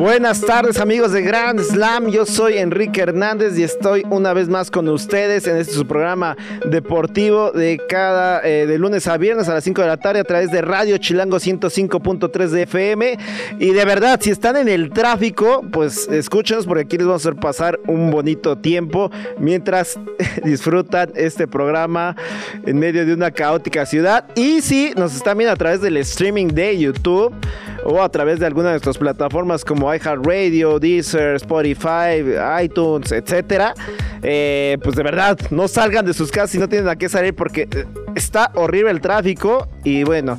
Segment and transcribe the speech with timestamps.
[0.00, 4.70] Buenas tardes amigos de Grand Slam, yo soy Enrique Hernández y estoy una vez más
[4.70, 9.52] con ustedes en este su programa deportivo de cada eh, de lunes a viernes a
[9.52, 13.18] las 5 de la tarde a través de Radio Chilango 105.3 de FM
[13.58, 17.28] y de verdad si están en el tráfico pues escúchenos porque aquí les vamos a
[17.28, 20.00] hacer pasar un bonito tiempo mientras
[20.42, 22.16] disfrutan este programa
[22.64, 24.24] en medio de una caótica ciudad.
[24.34, 27.34] Y si nos están viendo a través del streaming de YouTube
[27.84, 32.22] o a través de alguna de nuestras plataformas como iHeartRadio, Deezer, Spotify,
[32.62, 33.74] iTunes, etcétera.
[34.22, 37.34] Eh, pues de verdad, no salgan de sus casas si no tienen a qué salir
[37.34, 39.68] porque eh, está horrible el tráfico.
[39.84, 40.38] Y bueno,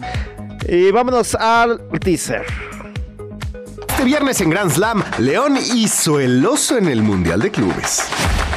[0.67, 2.45] y vámonos al teaser.
[3.87, 8.07] Este viernes en Grand Slam, León hizo el oso en el Mundial de Clubes.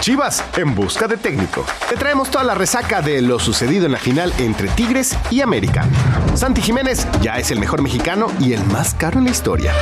[0.05, 1.65] Chivas en busca de técnico.
[1.89, 5.87] Te traemos toda la resaca de lo sucedido en la final entre Tigres y América.
[6.35, 9.73] Santi Jiménez ya es el mejor mexicano y el más caro en la historia.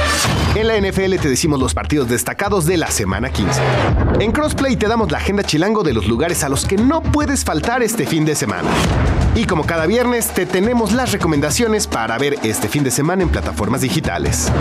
[0.54, 3.60] En la NFL te decimos los partidos destacados de la semana 15.
[4.20, 7.44] En Crossplay te damos la agenda chilango de los lugares a los que no puedes
[7.44, 8.70] faltar este fin de semana.
[9.34, 13.28] Y como cada viernes, te tenemos las recomendaciones para ver este fin de semana en
[13.28, 14.52] plataformas digitales.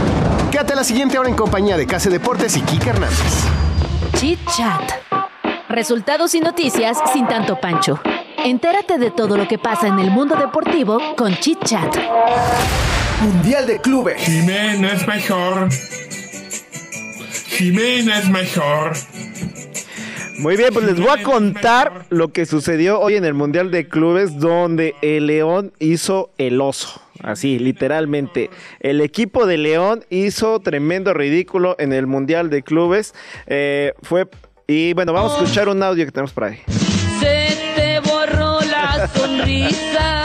[0.50, 3.46] Quédate la siguiente hora en compañía de Case Deportes y Kike Hernández.
[4.16, 5.11] Chit Chat.
[5.72, 7.98] Resultados y noticias sin tanto pancho.
[8.44, 11.96] Entérate de todo lo que pasa en el mundo deportivo con Chit Chat.
[13.22, 14.22] Mundial de Clubes.
[14.22, 15.70] Jimena es mejor.
[17.48, 18.92] Jimena es mejor.
[20.40, 23.88] Muy bien, pues les voy a contar lo que sucedió hoy en el Mundial de
[23.88, 27.02] Clubes donde el León hizo el oso.
[27.24, 28.50] Así, literalmente.
[28.82, 33.14] El equipo de León hizo tremendo ridículo en el Mundial de Clubes.
[33.48, 34.28] Eh, fue.
[34.74, 36.62] Y bueno, vamos a escuchar un audio que tenemos por ahí.
[37.20, 40.24] Se te borró la sonrisa.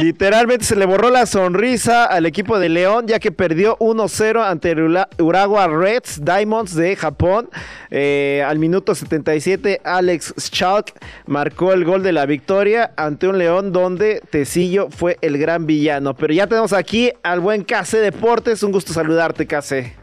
[0.00, 4.74] Literalmente se le borró la sonrisa al equipo de León ya que perdió 1-0 ante
[5.22, 7.48] Urawa Reds Diamonds de Japón.
[7.90, 10.92] Eh, al minuto 77 Alex Schalk
[11.26, 16.14] marcó el gol de la victoria ante un León donde Tecillo fue el gran villano.
[16.14, 18.64] Pero ya tenemos aquí al buen Case Deportes.
[18.64, 19.94] Un gusto saludarte, Case.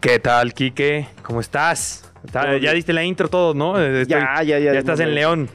[0.00, 1.08] ¿Qué tal, Quique?
[1.24, 2.09] ¿Cómo estás?
[2.24, 3.76] Está- ya diste la intro todo, ¿no?
[4.04, 4.72] Ya, ya, ya.
[4.72, 5.48] Ya estás en León.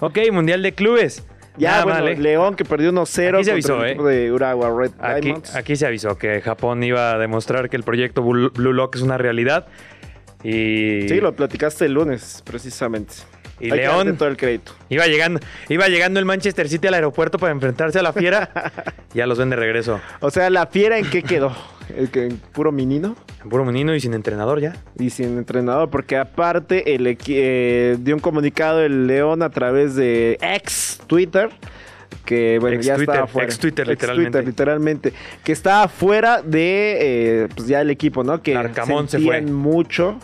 [0.00, 1.24] Ok, Mundial de Clubes.
[1.56, 2.16] Ya, Nada bueno, ¿eh?
[2.16, 4.02] León que perdió 1-0 Aquí se contra avisó, el ¿eh?
[4.24, 5.54] de Urawa Red Aquí, Diamonds.
[5.56, 9.18] aquí se avisó que Japón iba a demostrar que el proyecto Blue Lock es una
[9.18, 9.66] realidad.
[10.42, 13.14] Y, Sí, lo platicaste el lunes, precisamente.
[13.58, 14.72] y Hay León todo el crédito.
[14.88, 18.48] iba llegando, iba llegando el Manchester City al aeropuerto para enfrentarse a la fiera.
[19.12, 20.00] ya los ven de regreso.
[20.20, 21.54] O sea, la fiera en qué quedó?
[21.96, 24.74] ¿El que en puro menino En puro menino y sin entrenador ya.
[24.98, 30.38] y sin entrenador, porque aparte el eh, dio un comunicado el León a través de
[30.40, 31.50] ex Twitter
[32.24, 33.46] que bueno Ex ya Twitter, estaba fuera.
[33.46, 34.42] ex Twitter, Ex literalmente.
[34.42, 35.12] literalmente,
[35.44, 38.42] que estaba fuera de eh, pues ya el equipo, ¿no?
[38.42, 39.40] Que Arcamón se fue.
[39.42, 40.18] mucho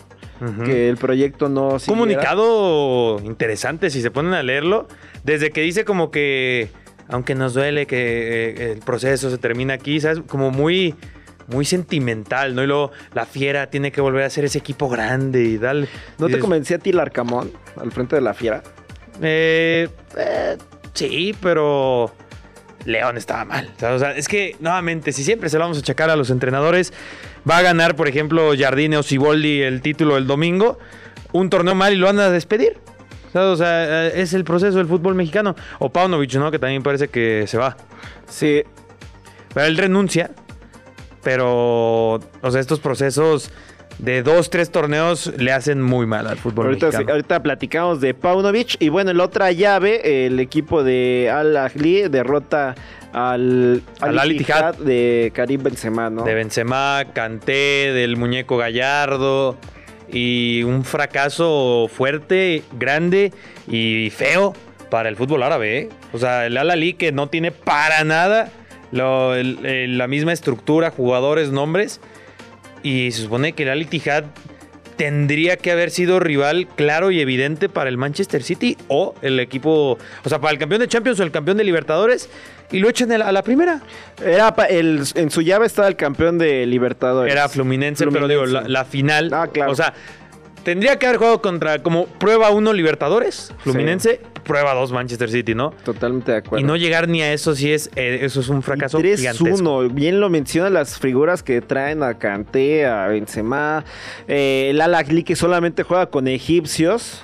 [0.65, 1.99] que el proyecto no siguiera.
[1.99, 4.87] comunicado interesante si se ponen a leerlo.
[5.23, 6.69] Desde que dice como que,
[7.07, 10.21] aunque nos duele que eh, el proceso se termina aquí, ¿sabes?
[10.27, 10.93] Como muy,
[11.47, 12.63] muy sentimental, ¿no?
[12.63, 15.87] Y luego la fiera tiene que volver a ser ese equipo grande y darle.
[16.17, 18.63] ¿No te dices, convencía a ti el Arcamón al frente de la fiera?
[19.21, 19.87] eh,
[20.17, 20.57] eh,
[20.93, 22.11] sí, pero
[22.85, 23.71] León estaba mal.
[23.81, 26.93] O sea, es que, nuevamente, si siempre se lo vamos a checar a los entrenadores,
[27.49, 30.77] va a ganar, por ejemplo, Jardine o Siboldi el título el domingo,
[31.33, 32.77] un torneo mal y lo van a despedir.
[33.27, 35.55] O sea, o sea, eh, es el proceso del fútbol mexicano.
[35.79, 36.49] O Paunovic, ¿no?
[36.49, 37.75] Que también parece que se va.
[38.27, 38.63] Sí,
[39.53, 40.31] Pero él renuncia.
[41.27, 43.51] Pero, o sea, estos procesos
[43.99, 47.05] de dos, tres torneos le hacen muy mal al fútbol Ahorita, mexicano.
[47.05, 48.77] sí, ahorita platicamos de Paunovic.
[48.79, 52.75] Y bueno, en la otra llave, el equipo de Al Ahly derrota
[53.11, 54.75] al, Al Al Ittihad.
[54.75, 56.23] de Karim Benzema, ¿no?
[56.23, 59.57] De Benzema, Kanté, del muñeco Gallardo.
[60.09, 63.33] Y un fracaso fuerte, grande
[63.67, 64.53] y feo
[64.89, 65.77] para el fútbol árabe.
[65.77, 65.89] ¿eh?
[66.13, 68.49] O sea, el Al Ahly que no tiene para nada
[68.91, 71.99] lo- el- el- la misma estructura, jugadores, nombres.
[72.83, 74.25] Y se supone que el Al Ittihad
[74.95, 79.97] tendría que haber sido rival claro y evidente para el Manchester City o el equipo,
[80.23, 82.29] o sea, para el campeón de Champions o el campeón de Libertadores.
[82.71, 83.81] y lo echan a la, primera.
[84.25, 87.31] Era el, en su llave estaba el campeón de Libertadores.
[87.31, 89.29] Era Fluminense, pero digo, la, la final.
[89.33, 89.71] Ah, claro.
[89.71, 89.93] O sea,
[90.63, 95.71] tendría que haber jugado contra como prueba 1 Libertadores, Fluminense, prueba 2 Manchester City, ¿no?
[95.83, 96.63] Totalmente de acuerdo.
[96.63, 99.45] Y no llegar ni a eso sí es, eh, eso es un fracaso Y gigantesco.
[99.47, 103.83] 3-1, bien lo mencionan las figuras que traen a Kanté, a Benzema,
[104.27, 107.21] eh, el Al-Ahly que solamente juega con egipcios.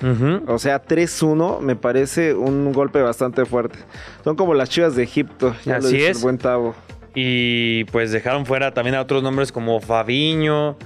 [0.48, 3.80] O sea, 3-1 me parece un golpe bastante fuerte.
[4.24, 5.56] Son como las chivas de Egipto.
[5.66, 6.18] Ya lo Así dice es.
[6.18, 6.76] El buen Tavo.
[7.16, 10.78] Y pues dejaron fuera también a otros nombres como Fabiño,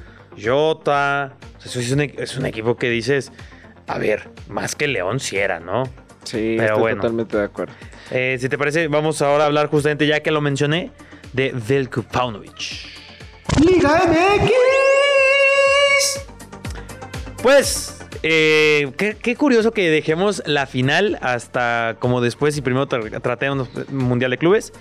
[0.42, 1.34] Jota.
[1.58, 3.32] O sea, eso es un, e- es un equipo que dices,
[3.88, 5.84] a ver, más que León si era, ¿no?
[6.28, 7.02] Sí, Pero estoy bueno.
[7.02, 7.74] totalmente de acuerdo.
[8.12, 10.92] Eh, si te parece, vamos ahora a hablar justamente, ya que lo mencioné,
[11.34, 12.86] de Velko Paunovic.
[13.66, 14.52] Liga MX.
[17.42, 23.22] Pues, eh, qué, qué curioso que dejemos la final hasta como después y primero tra-
[23.22, 24.74] tratemos Mundial de Clubes.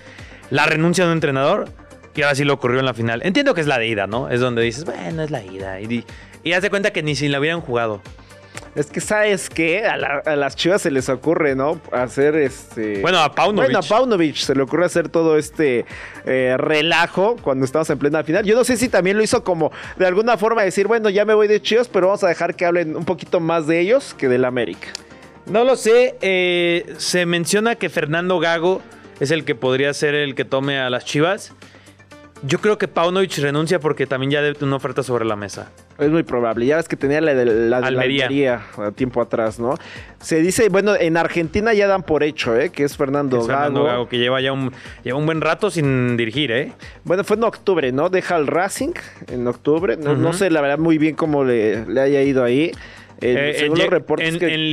[0.49, 1.69] La renuncia de un entrenador
[2.15, 3.21] y ahora sí lo ocurrió en la final.
[3.23, 4.29] Entiendo que es la de ida, ¿no?
[4.29, 5.79] Es donde dices, bueno, es la ida.
[5.79, 6.03] Y, di-
[6.43, 8.01] y haz de cuenta que ni si la hubieran jugado.
[8.77, 9.85] Es que, ¿sabes qué?
[9.87, 11.81] A, la- a las chivas se les ocurre, ¿no?
[11.91, 13.01] Hacer este.
[13.01, 13.71] Bueno, a Paunovic.
[13.71, 15.85] Bueno, a Paunovic se le ocurre hacer todo este
[16.25, 18.45] eh, relajo cuando estamos en plena final.
[18.45, 21.33] Yo no sé si también lo hizo como de alguna forma decir, bueno, ya me
[21.33, 24.29] voy de chivas, pero vamos a dejar que hablen un poquito más de ellos que
[24.29, 24.89] del América.
[25.47, 26.15] No lo sé.
[26.21, 28.83] eh, se menciona que Fernando Gago
[29.19, 31.51] es el que podría ser el que tome a las Chivas.
[32.43, 35.71] Yo creo que Paunovic renuncia porque también ya debe tener una oferta sobre la mesa.
[35.97, 36.65] Es muy probable.
[36.67, 38.25] Ya ves que tenía la de la, de la Almería.
[38.25, 39.75] Almería a tiempo atrás, ¿no?
[40.21, 42.69] Se dice, bueno, en Argentina ya dan por hecho, ¿eh?
[42.69, 43.91] Que es Fernando, Es Fernando Gago.
[43.91, 44.71] Gago, que lleva ya un,
[45.03, 46.73] lleva un buen rato sin dirigir, ¿eh?
[47.03, 48.09] Bueno, fue en octubre, ¿no?
[48.09, 48.93] Deja el Racing
[49.27, 49.97] en octubre.
[49.97, 52.71] No, no sé, la verdad, muy bien cómo le, le haya ido ahí.
[53.19, 54.69] Eh, Eh, según lle- los reportes en, que en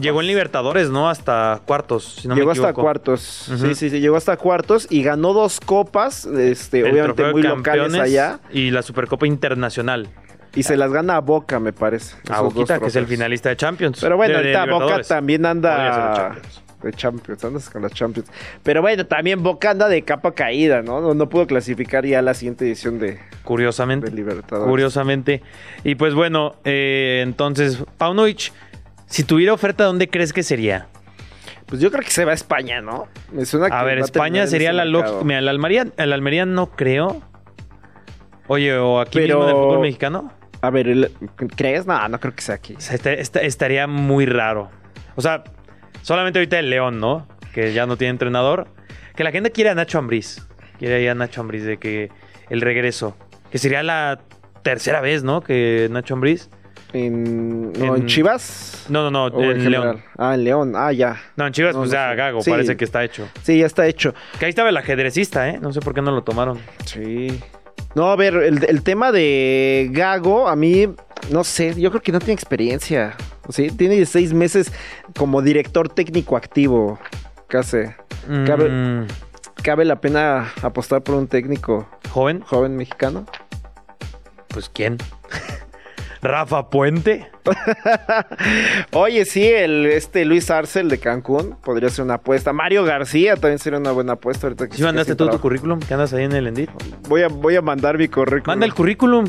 [0.00, 1.08] llegó en Libertadores, ¿no?
[1.08, 3.20] Hasta cuartos, si no llegó me hasta cuartos.
[3.22, 7.94] Sí, sí, sí, llegó hasta cuartos y ganó dos copas, este, El obviamente muy locales
[7.94, 8.40] allá.
[8.52, 10.08] Y la Supercopa Internacional.
[10.54, 12.14] Y se las gana a Boca, me parece.
[12.28, 13.98] A Boquita, que es el finalista de Champions.
[14.02, 16.36] Pero bueno, de- de ahorita Boca también anda.
[16.88, 18.30] De Champions, andas con las Champions.
[18.62, 21.00] Pero bueno, también Boca anda de capa caída, ¿no?
[21.00, 24.10] No, no pudo clasificar ya a la siguiente edición de, Curiosamente.
[24.10, 24.68] de Libertadores.
[24.70, 25.42] Curiosamente.
[25.84, 28.52] Y pues bueno, eh, entonces, Paunovic,
[29.06, 30.88] si tuviera oferta, ¿dónde crees que sería?
[31.66, 33.06] Pues yo creo que se va a España, ¿no?
[33.32, 35.24] Me suena que A ver, España sería la lógica.
[35.24, 37.22] Mira, el Almería, el Almería no creo.
[38.48, 40.32] Oye, o aquí Pero- mismo en el fútbol mexicano.
[40.60, 41.10] A ver,
[41.56, 41.86] ¿crees?
[41.86, 42.74] No, no creo que sea aquí.
[42.76, 44.70] O sea, esta- esta- estaría muy raro.
[45.16, 45.44] O sea,
[46.02, 47.26] solamente ahorita el León, ¿no?
[47.54, 48.68] Que ya no tiene entrenador.
[49.16, 50.46] Que la gente quiere a Nacho Ambriz.
[50.78, 52.10] Quiere a Nacho Ambriz de que
[52.50, 53.16] el regreso.
[53.50, 54.20] Que sería la
[54.62, 55.42] tercera vez, ¿no?
[55.42, 56.48] Que Nacho Ambriz.
[56.94, 58.84] ¿En, no, En- ¿en Chivas?
[58.90, 59.70] No, no, no, ¿O en?
[59.70, 60.02] León.
[60.18, 60.72] Ah, en León.
[60.76, 61.20] Ah, ya.
[61.36, 62.16] No, en Chivas, No, pues no ya sé.
[62.16, 62.50] Gago, Sí.
[62.50, 63.28] parece que está hecho.
[63.42, 64.14] Sí, ya está hecho.
[64.38, 65.58] Que ahí estaba el ajedrecista, ¿eh?
[65.60, 66.58] No sé por qué no lo tomaron.
[66.84, 67.40] Sí.
[67.94, 70.86] No, a ver, el, el tema de Gago, a mí,
[71.30, 73.14] no sé, yo creo que no tiene experiencia.
[73.48, 73.68] ¿sí?
[73.70, 74.72] Tiene 16 meses
[75.16, 76.98] como director técnico activo.
[77.48, 77.78] Casi.
[78.46, 79.06] Cabe, Mm,
[79.62, 83.26] ¿Cabe la pena apostar por un técnico Joven, joven mexicano?
[84.48, 84.98] pues ¿quién?
[86.22, 87.28] Rafa Puente.
[88.92, 92.52] Oye, sí, el este Luis Arcel de Cancún podría ser una apuesta.
[92.52, 95.80] Mario García también sería una buena apuesta ahorita que ¿Sí mandaste tú tu currículum?
[95.80, 96.70] ¿Que andas ahí en el Endit?
[97.08, 98.46] Voy a, voy a mandar mi currículum.
[98.46, 99.26] Manda el currículum.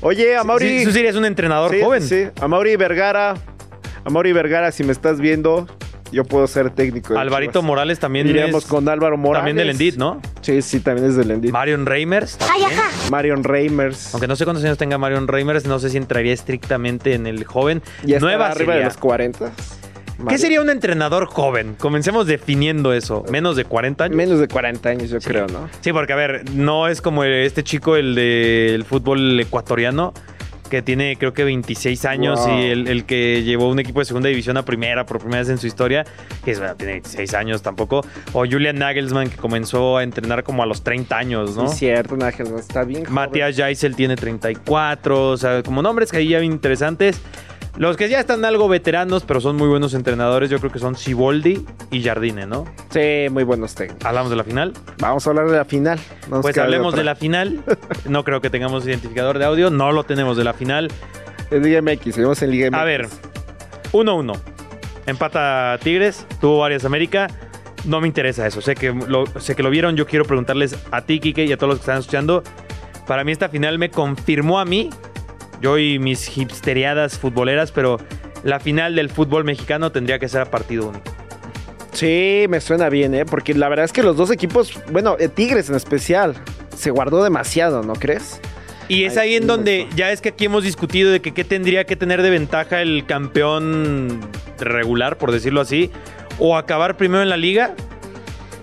[0.00, 0.78] Oye, a Mauri.
[0.80, 2.02] Sí, Tú serías un entrenador Sí, joven.
[2.02, 3.34] Sí, a Mauri Vergara.
[4.04, 5.66] A Mauri Vergara, si me estás viendo,
[6.12, 7.14] yo puedo ser técnico.
[7.14, 7.64] de Alvarito Chivas.
[7.64, 9.40] Morales también Iríamos es- con Álvaro Morales.
[9.40, 10.20] También del Endit, ¿no?
[10.40, 11.52] Sí, sí, también es del Endit.
[11.52, 12.38] Marion Reimers.
[12.38, 12.70] también.
[13.10, 14.14] Marion Reimers.
[14.14, 17.44] Aunque no sé cuántos años tenga Marion Reimers, no sé si entraría estrictamente en el
[17.44, 17.82] joven.
[18.04, 19.52] Ya está Nueva arriba de los 40.
[20.28, 21.76] ¿Qué sería un entrenador joven?
[21.78, 23.24] Comencemos definiendo eso.
[23.30, 24.16] ¿Menos de 40 años?
[24.16, 25.68] Menos de 40 años, yo creo, ¿no?
[25.80, 30.12] Sí, porque a ver, no es como este chico, el del fútbol ecuatoriano,
[30.68, 32.58] que tiene creo que 26 años Wow.
[32.58, 35.48] y el, el que llevó un equipo de segunda división a primera por primera vez
[35.48, 36.04] en su historia,
[36.44, 38.04] que es, bueno, tiene 26 años tampoco.
[38.32, 41.68] O Julian Nagelsmann, que comenzó a entrenar como a los 30 años, ¿no?
[41.68, 42.26] Sí, cierto, no
[42.58, 43.04] está bien.
[43.08, 47.20] Matías Jaisel tiene 34, o sea, como nombres que ahí ya interesantes.
[47.78, 50.96] Los que ya están algo veteranos, pero son muy buenos entrenadores, yo creo que son
[50.96, 52.64] Siboldi y Jardine, ¿no?
[52.90, 54.04] Sí, muy buenos técnicos.
[54.04, 54.72] Hablamos de la final.
[54.98, 56.00] Vamos a hablar de la final.
[56.28, 57.62] Nos Pues hablemos de la final.
[58.08, 60.90] No creo que tengamos identificador de audio, no lo tenemos de la final.
[61.50, 62.80] Es Liga MX, seguimos en Liga MX.
[62.80, 63.06] A ver,
[63.92, 64.36] 1-1.
[65.06, 67.28] Empata Tigres, tuvo varias América.
[67.84, 68.60] No me interesa eso.
[68.60, 69.96] Sé que, lo, sé que lo vieron.
[69.96, 72.42] Yo quiero preguntarles a ti, Kike, y a todos los que están escuchando.
[73.06, 74.90] Para mí, esta final me confirmó a mí,
[75.60, 77.98] yo y mis hipsteriadas futboleras, pero
[78.42, 81.04] la final del fútbol mexicano tendría que ser a partido único.
[81.92, 83.24] Sí, me suena bien, ¿eh?
[83.24, 86.34] Porque la verdad es que los dos equipos, bueno, eh, Tigres en especial,
[86.76, 88.40] se guardó demasiado, ¿no crees?
[88.88, 91.84] Y es ahí en donde ya es que aquí hemos discutido de que qué tendría
[91.84, 94.20] que tener de ventaja el campeón
[94.58, 95.90] regular, por decirlo así,
[96.38, 97.74] o acabar primero en la liga.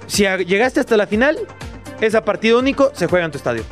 [0.08, 1.38] Si llegaste hasta la final,
[2.02, 3.64] es a partido único, se juega en tu estadio.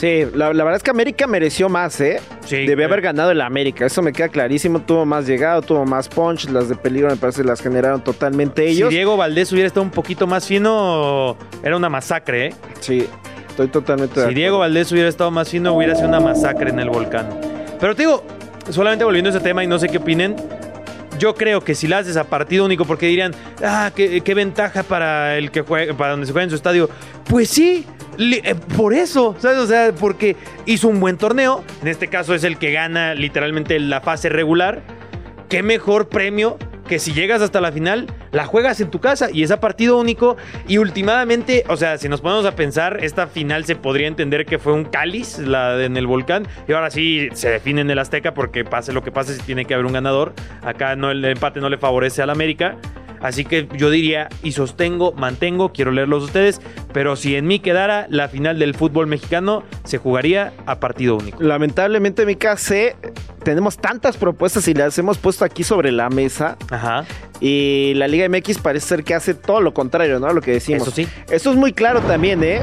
[0.00, 2.20] Sí, la, la verdad es que América mereció más, ¿eh?
[2.46, 4.80] Sí, Debe haber ganado el América, eso me queda clarísimo.
[4.80, 8.88] Tuvo más llegado, tuvo más punch, las de peligro me parece las generaron totalmente ellos.
[8.88, 12.54] Si Diego Valdés hubiera estado un poquito más fino, era una masacre, ¿eh?
[12.80, 13.06] Sí,
[13.50, 14.36] estoy totalmente de Si acuerdo.
[14.38, 17.28] Diego Valdés hubiera estado más fino, hubiera sido una masacre en el volcán.
[17.78, 18.24] Pero te digo,
[18.70, 20.34] solamente volviendo a ese tema y no sé qué opinen,
[21.18, 24.82] yo creo que si la haces a partido único, porque dirían, ah, qué, qué ventaja
[24.82, 26.88] para el que juegue, para donde se juega en su estadio.
[27.28, 27.84] Pues sí,
[28.76, 29.58] por eso, ¿sabes?
[29.58, 30.36] O sea, porque
[30.66, 31.64] hizo un buen torneo.
[31.82, 34.82] En este caso es el que gana literalmente la fase regular.
[35.48, 39.44] Qué mejor premio que si llegas hasta la final, la juegas en tu casa y
[39.44, 40.36] es a partido único.
[40.66, 44.58] Y últimamente, o sea, si nos ponemos a pensar, esta final se podría entender que
[44.58, 46.48] fue un cáliz, la de- en el volcán.
[46.66, 49.64] Y ahora sí se define en el Azteca porque pase lo que pase, si tiene
[49.66, 50.32] que haber un ganador.
[50.62, 52.76] Acá el empate no le favorece al América.
[53.20, 56.60] Así que yo diría, y sostengo, mantengo, quiero leerlos ustedes,
[56.92, 61.42] pero si en mí quedara, la final del fútbol mexicano se jugaría a partido único.
[61.42, 62.96] Lamentablemente, mi sé,
[63.44, 66.56] tenemos tantas propuestas y las hemos puesto aquí sobre la mesa.
[66.70, 67.04] Ajá.
[67.40, 70.32] Y la Liga MX parece ser que hace todo lo contrario, ¿no?
[70.32, 70.82] Lo que decimos.
[70.82, 71.08] Eso sí.
[71.30, 72.60] Eso es muy claro también, ¿eh?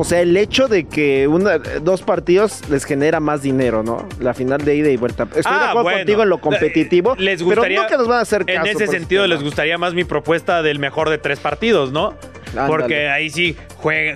[0.00, 4.08] O sea, el hecho de que una, dos partidos les genera más dinero, ¿no?
[4.20, 5.24] La final de ida y vuelta.
[5.24, 5.98] Estoy de Ah, acuerdo bueno.
[5.98, 7.16] contigo en lo competitivo.
[7.18, 8.60] Les gustaría, pero no que nos van a hacer caso.
[8.60, 11.90] En ese por ese sentido, les gustaría más mi propuesta del mejor de tres partidos,
[11.90, 12.14] ¿no?
[12.50, 12.68] Ándale.
[12.68, 13.56] Porque ahí sí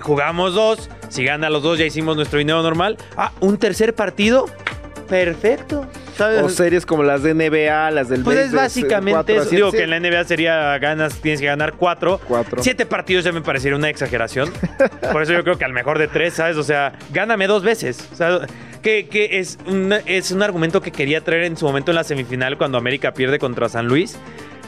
[0.01, 0.89] jugamos dos.
[1.09, 2.97] Si gana los dos, ya hicimos nuestro dinero normal.
[3.17, 4.45] Ah, un tercer partido.
[5.09, 5.85] Perfecto.
[6.17, 6.41] ¿Sabes?
[6.43, 9.49] O series como las de NBA, las del Pues es básicamente cuatro eso.
[9.49, 9.77] Digo sí.
[9.77, 12.19] que en la NBA sería ganas, tienes que ganar cuatro.
[12.27, 12.61] Cuatro.
[12.61, 14.51] Siete partidos ya me parecería una exageración.
[15.11, 16.57] Por eso yo creo que al mejor de tres, ¿sabes?
[16.57, 18.07] O sea, gáname dos veces.
[18.11, 18.41] O sea,
[18.81, 22.03] que, que es, un, es un argumento que quería traer en su momento en la
[22.03, 24.15] semifinal cuando América pierde contra San Luis.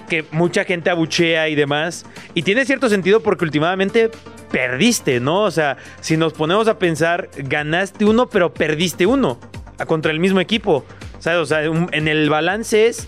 [0.10, 2.06] Que mucha gente abuchea y demás.
[2.34, 4.12] Y tiene cierto sentido porque últimamente
[4.52, 5.42] perdiste, ¿no?
[5.42, 9.40] O sea, si nos ponemos a pensar, ganaste uno, pero perdiste uno
[9.78, 10.86] a- contra el mismo equipo.
[11.20, 11.40] ¿Sabes?
[11.40, 13.08] O sea, un- en el balance es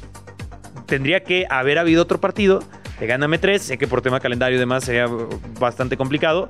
[0.86, 2.64] tendría que haber habido otro partido
[3.00, 3.62] de gáname 3.
[3.62, 5.08] Sé que por tema calendario y demás sería
[5.60, 6.50] bastante complicado.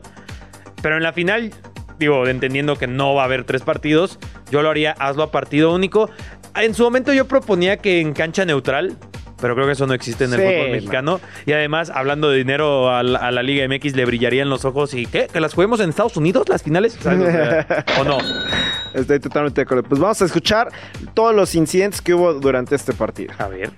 [0.81, 1.51] Pero en la final,
[1.99, 4.19] digo, entendiendo que no va a haber tres partidos,
[4.51, 6.09] yo lo haría, hazlo a partido único.
[6.55, 8.95] En su momento yo proponía que en cancha neutral.
[9.39, 10.71] Pero creo que eso no existe en el Sí, fútbol no.
[10.73, 11.19] mexicano.
[11.45, 14.95] Y además, hablando de dinero a la, a la Liga MX, le brillarían los ojos.
[14.95, 15.27] ¿Y qué?
[15.31, 16.97] ¿Que las juguemos en Estados Unidos, las finales?
[16.99, 18.17] O, sea, ¿o no?
[18.93, 19.83] Estoy totalmente de acuerdo.
[19.83, 20.71] Pues vamos a escuchar
[21.13, 23.33] todos los incidentes que hubo durante este partido.
[23.37, 23.71] A ver.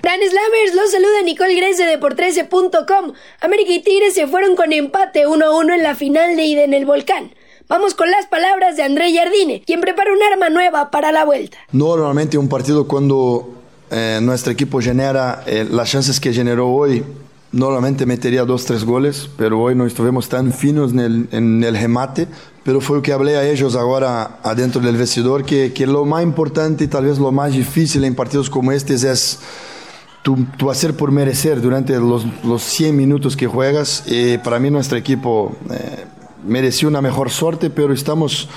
[0.00, 3.12] Gran Slammers, los saluda Nicole Grace de Depor13.com.
[3.40, 6.86] América y Tigres se fueron con empate 1-1 en la final de ida en el
[6.86, 7.32] volcán.
[7.68, 11.58] Vamos con las palabras de André Jardine, quien prepara un arma nueva para la vuelta.
[11.72, 13.58] Normalmente un partido cuando
[13.90, 17.04] eh, nuestro equipo genera eh, las chances que generó hoy,
[17.52, 21.76] normalmente metería dos, tres goles, pero hoy no estuvimos tan finos en el, en el
[21.76, 22.28] remate,
[22.62, 26.22] pero fue lo que hablé a ellos ahora adentro del vestidor, que, que lo más
[26.22, 29.38] importante y tal vez lo más difícil en partidos como estos es
[30.22, 34.04] tu, tu hacer por merecer durante los, los 100 minutos que juegas.
[34.06, 36.04] Eh, para mí nuestro equipo eh,
[36.46, 38.48] mereció una mejor suerte, pero estamos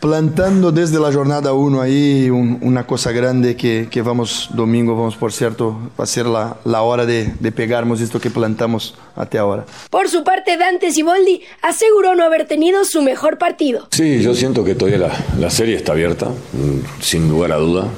[0.00, 5.16] plantando desde la jornada 1 ahí un- una cosa grande que, que vamos domingo, vamos
[5.16, 9.40] por cierto, va a ser la, la hora de, de pegarmos esto que plantamos hasta
[9.40, 9.64] ahora.
[9.90, 13.88] Por su parte, Dante Siboldi aseguró no haber tenido su mejor partido.
[13.90, 17.88] Sí, yo siento que todavía la, la serie está abierta, mm, sin lugar a duda.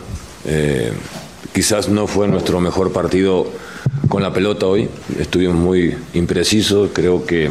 [0.46, 0.92] Eh,
[1.52, 3.46] quizás no fue nuestro mejor partido
[4.08, 4.88] con la pelota hoy,
[5.18, 7.50] estuvimos muy imprecisos, creo que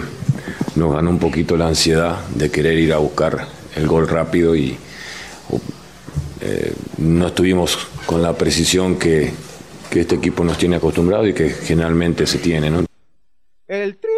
[0.75, 4.77] nos ganó un poquito la ansiedad de querer ir a buscar el gol rápido y
[6.41, 9.31] eh, no estuvimos con la precisión que,
[9.89, 12.85] que este equipo nos tiene acostumbrado y que generalmente se tiene, ¿no?
[13.67, 14.09] El tri.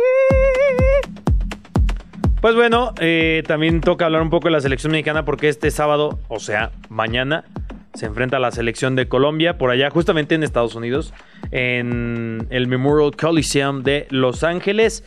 [2.41, 6.19] Pues bueno, eh, también toca hablar un poco de la selección mexicana porque este sábado,
[6.27, 7.45] o sea, mañana,
[7.93, 11.13] se enfrenta a la selección de Colombia por allá, justamente en Estados Unidos,
[11.51, 15.03] en el Memorial Coliseum de Los Ángeles.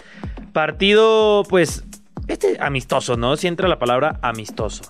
[0.52, 1.84] Partido, pues,
[2.28, 3.36] este amistoso, ¿no?
[3.36, 4.82] Si entra la palabra amistoso.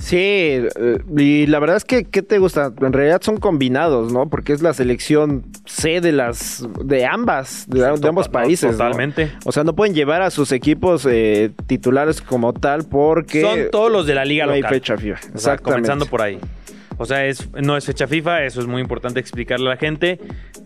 [0.00, 0.68] Sí, eh,
[1.16, 2.72] y la verdad es que, ¿qué te gusta?
[2.80, 4.28] En realidad son combinados, ¿no?
[4.28, 8.72] Porque es la selección C de las, de ambas, de, de ambos países.
[8.72, 8.78] ¿no?
[8.78, 9.32] Totalmente.
[9.44, 13.90] O sea, no pueden llevar a sus equipos eh, titulares como tal porque Son todos
[13.90, 14.74] los de la liga no hay local.
[14.74, 15.20] fecha FIFA.
[15.34, 16.38] O sea, comenzando por ahí.
[16.98, 20.18] O sea, es, no es fecha FIFA, eso es muy importante explicarle a la gente,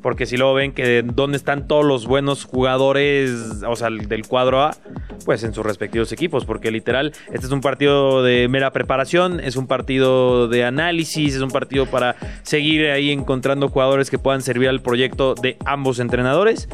[0.03, 4.63] porque si luego ven que dónde están todos los buenos jugadores, o sea, del cuadro
[4.63, 4.77] A,
[5.25, 9.57] pues en sus respectivos equipos, porque literal, este es un partido de mera preparación, es
[9.57, 14.69] un partido de análisis, es un partido para seguir ahí encontrando jugadores que puedan servir
[14.69, 16.69] al proyecto de ambos entrenadores.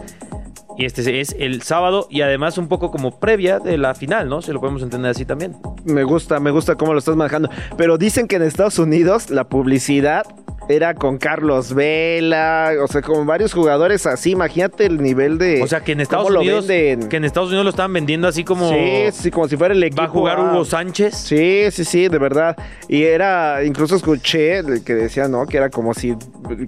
[0.78, 4.42] Y este es el sábado y además un poco como previa de la final, ¿no?
[4.42, 5.56] Se lo podemos entender así también.
[5.84, 7.48] Me gusta, me gusta cómo lo estás manejando.
[7.76, 10.24] Pero dicen que en Estados Unidos la publicidad
[10.68, 14.32] era con Carlos Vela, o sea, con varios jugadores así.
[14.32, 15.62] Imagínate el nivel de.
[15.62, 18.68] O sea, que en Estados Unidos que en Estados Unidos lo estaban vendiendo así como
[18.70, 20.02] Sí, sí, como si fuera el equipo.
[20.02, 20.40] va a jugar.
[20.40, 21.14] Hugo Sánchez.
[21.16, 22.56] Sí, sí, sí, de verdad.
[22.88, 25.46] Y era, incluso escuché que decía, ¿no?
[25.46, 26.16] Que era como si,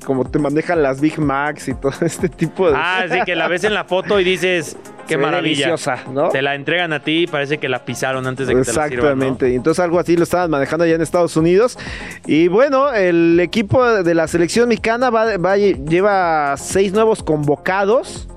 [0.05, 2.77] como te manejan las Big Macs y todo este tipo de.
[2.77, 4.77] Ah, sí, que la ves en la foto y dices,
[5.07, 5.67] qué Se maravilla.
[5.69, 6.29] deliciosa, ¿no?
[6.29, 8.89] Te la entregan a ti y parece que la pisaron antes de que te la
[8.89, 8.95] sirvan, ¿no?
[9.25, 9.51] Exactamente.
[9.51, 11.79] Y Entonces algo así lo estaban manejando allá en Estados Unidos.
[12.27, 18.29] Y bueno, el equipo de la selección mexicana va, va- lleva seis nuevos convocados.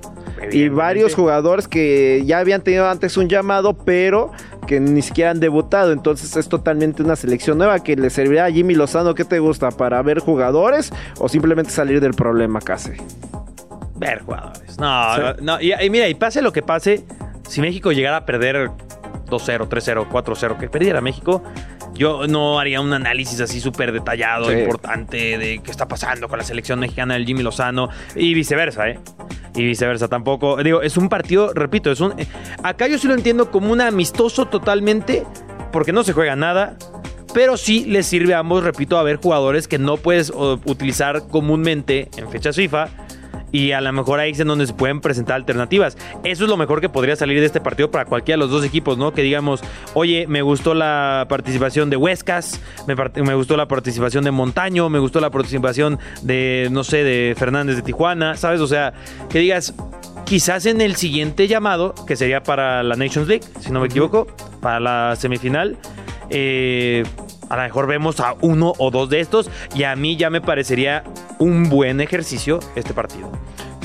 [0.52, 4.32] Y varios jugadores que ya habían tenido antes un llamado, pero
[4.66, 5.92] que ni siquiera han debutado.
[5.92, 9.14] Entonces es totalmente una selección nueva que le servirá a Jimmy Lozano.
[9.14, 9.70] ¿Qué te gusta?
[9.70, 12.94] ¿Para ver jugadores o simplemente salir del problema casi?
[13.98, 14.80] Ver jugadores.
[14.80, 15.22] No, Sí.
[15.42, 15.62] no.
[15.62, 17.06] Y, y mira, y pase lo que pase,
[17.48, 18.72] si México llegara a perder
[19.30, 21.44] 2-0, 3-0, 4-0, que perdiera México,
[22.02, 24.58] yo no haría un análisis así súper detallado, Sí.
[24.58, 29.00] importante de qué está pasando con la selección mexicana del Jimmy Lozano y viceversa, ¿eh?
[29.56, 30.62] Y viceversa tampoco.
[30.64, 32.14] Digo, es un partido, repito, es un.
[32.64, 35.24] Acá yo sí lo entiendo como un amistoso totalmente,
[35.72, 36.76] porque no se juega nada.
[37.34, 42.10] Pero sí les sirve a ambos, repito, a ver jugadores que no puedes utilizar comúnmente
[42.18, 42.90] en fechas FIFA.
[43.52, 45.98] Y a lo mejor ahí es en donde se pueden presentar alternativas.
[46.24, 48.66] Eso es lo mejor que podría salir de este partido para cualquiera de los dos
[48.66, 49.14] equipos, ¿no?
[49.14, 49.62] Que digamos,
[49.94, 55.00] oye, me gustó la participación de Huescas, me, me gustó la participación de Montaño, me
[55.00, 58.62] gustó la participación de, no sé, de Fernández de Tijuana, ¿sabes?
[58.62, 58.94] O sea,
[59.30, 59.74] que digas,
[60.26, 64.28] quizás en el siguiente llamado, que sería para la Nations League, si no me equivoco,
[64.62, 65.78] para la semifinal,
[66.30, 67.04] eh,
[67.52, 70.40] a lo mejor vemos a uno o dos de estos y a mí ya me
[70.40, 71.04] parecería
[71.38, 73.30] un buen ejercicio este partido.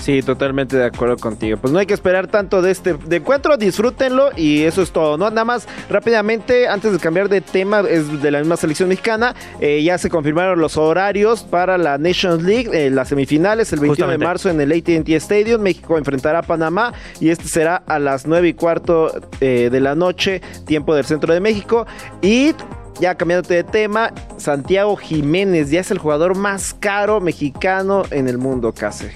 [0.00, 1.56] Sí, totalmente de acuerdo contigo.
[1.56, 5.18] Pues no hay que esperar tanto de este de encuentro, disfrútenlo y eso es todo,
[5.18, 5.30] ¿no?
[5.30, 9.82] Nada más rápidamente, antes de cambiar de tema, es de la misma selección mexicana, eh,
[9.82, 14.22] ya se confirmaron los horarios para la Nations League, eh, las semifinales, el 21 Justamente.
[14.22, 18.28] de marzo en el AT&T Stadium, México enfrentará a Panamá y este será a las
[18.28, 21.84] 9 y cuarto eh, de la noche, tiempo del centro de México
[22.22, 22.54] y...
[23.00, 28.38] Ya cambiándote de tema, Santiago Jiménez ya es el jugador más caro mexicano en el
[28.38, 29.06] mundo, casi.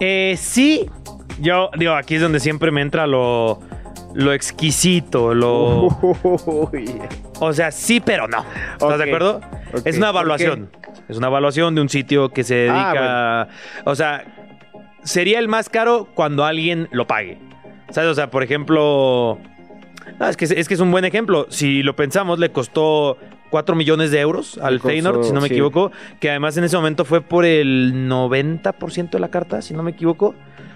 [0.00, 0.90] Eh, sí,
[1.40, 3.60] yo digo, aquí es donde siempre me entra lo,
[4.14, 5.86] lo exquisito, lo...
[7.40, 8.44] O sea, sí, pero no.
[8.74, 9.40] ¿Estás de acuerdo?
[9.84, 10.70] Es una ¿Por evaluación.
[11.08, 13.42] Es una evaluación de un sitio que se dedica.
[13.42, 13.48] Ah,
[13.84, 14.24] O sea,
[15.02, 17.38] sería el más caro cuando alguien lo pague.
[17.90, 18.10] ¿Sabes?
[18.10, 19.38] O sea, por ejemplo.
[20.18, 21.46] No, es que, es que es un buen ejemplo.
[21.50, 23.18] Si lo pensamos, le costó
[23.50, 25.54] 4 millones de euros al Feyenoord, si no me sí.
[25.54, 25.90] equivoco.
[26.20, 29.90] Que además en ese momento fue por el 90% de la carta, si no me
[29.92, 30.34] equivoco.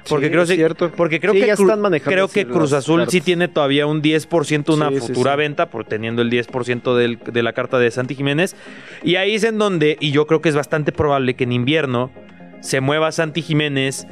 [0.09, 0.93] Porque Sí, creo, es cierto.
[0.97, 3.87] porque creo Sí, que, ya Cru- están manejando creo que Cruz Azul sí tiene todavía
[3.89, 8.15] un 10% una futura venta por teniendo el 10% del- de la carta de Santi
[8.15, 8.55] Jiménez.
[9.03, 12.13] Y ahí es en donde, y yo creo que es bastante probable que en invierno
[12.61, 14.07] se mueva Santi Jiménez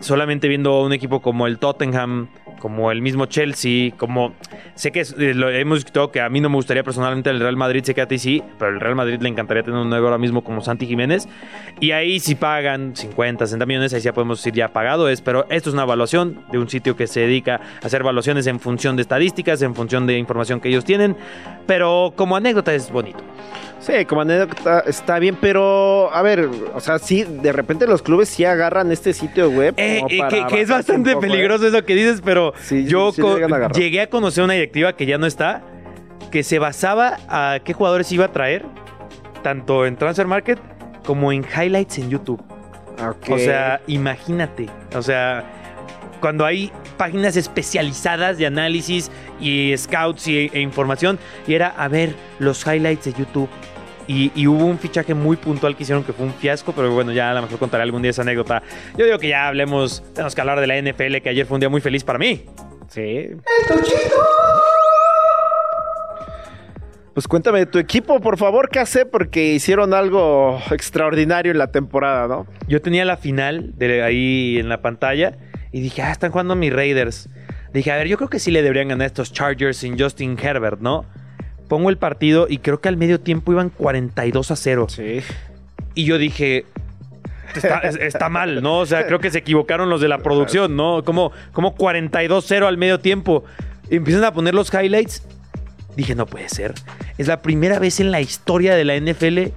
[0.00, 2.28] solamente viendo a un equipo como el Tottenham,
[2.60, 4.34] como el mismo Chelsea, como
[4.74, 7.56] sé que eh, lo hemos discutido que a mí no me gustaría personalmente el Real
[7.56, 10.06] Madrid, sé que a ti sí, pero el Real Madrid le encantaría tener un nuevo
[10.06, 11.26] ahora mismo como Santi Jiménez.
[11.80, 15.46] Y ahí si pagan 50, 60 millones, ahí ya podemos decir ya pagado es, pero
[15.50, 18.94] esto es una evaluación de un sitio que se dedica a hacer evaluaciones en función
[18.94, 21.16] de estadísticas, en función de información que ellos tienen,
[21.66, 23.24] pero como anécdota es bonito.
[23.80, 28.28] Sí, como anécdota está bien, pero a ver, o sea, sí, de repente los clubes
[28.28, 29.74] sí agarran este sitio web.
[29.78, 31.16] Eh, eh, que, que es bastante ¿eh?
[31.16, 35.06] peligroso eso que dices, pero Sí, yo sí a llegué a conocer una directiva que
[35.06, 35.62] ya no está,
[36.30, 38.66] que se basaba a qué jugadores iba a traer,
[39.42, 40.58] tanto en Transfer Market
[41.04, 42.42] como en highlights en YouTube.
[43.02, 43.30] Ok.
[43.30, 44.68] O sea, imagínate.
[44.94, 45.44] O sea,
[46.20, 52.14] cuando hay páginas especializadas de análisis y scouts y, e información, y era a ver
[52.38, 53.48] los highlights de YouTube.
[54.06, 57.12] Y, y hubo un fichaje muy puntual que hicieron que fue un fiasco, pero bueno,
[57.12, 58.62] ya a lo mejor contaré algún día esa anécdota.
[58.96, 61.60] Yo digo que ya hablemos, tenemos que hablar de la NFL, que ayer fue un
[61.60, 62.44] día muy feliz para mí.
[62.88, 63.28] Sí.
[67.14, 69.04] Pues cuéntame de tu equipo, por favor, ¿qué hace?
[69.04, 72.46] Porque hicieron algo extraordinario en la temporada, ¿no?
[72.68, 75.36] Yo tenía la final de ahí en la pantalla
[75.72, 77.28] y dije, ah, están jugando mis Raiders.
[77.72, 80.38] Dije, a ver, yo creo que sí le deberían ganar a estos Chargers sin Justin
[80.40, 81.04] Herbert, ¿no?
[81.70, 84.86] Pongo el partido y creo que al medio tiempo iban 42 a 0.
[84.90, 85.20] Sí.
[85.94, 86.66] y yo dije,
[87.54, 88.80] está, es- está mal, ¿no?
[88.80, 91.02] O sea, creo que se equivocaron los de la producción, ¿no?
[91.04, 93.44] Como, como 42-0 al medio tiempo.
[93.90, 95.22] Y empiezan a poner los highlights.
[95.96, 96.74] Dije, no puede ser.
[97.18, 99.52] Es la primera vez en la historia de la NFL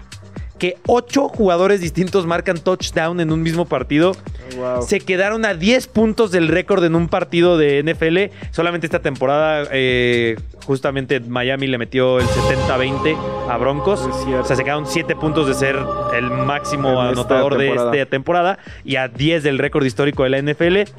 [0.60, 4.13] que ocho jugadores distintos marcan touchdown en un mismo partido.
[4.58, 4.82] Wow.
[4.84, 8.34] Se quedaron a 10 puntos del récord en un partido de NFL.
[8.52, 13.18] Solamente esta temporada, eh, justamente Miami le metió el 70-20
[13.50, 14.02] a Broncos.
[14.02, 15.78] O sea, se quedaron 7 puntos de ser
[16.16, 20.30] el máximo En esta anotador de esta temporada y a 10 del récord histórico de
[20.30, 20.89] la NFL.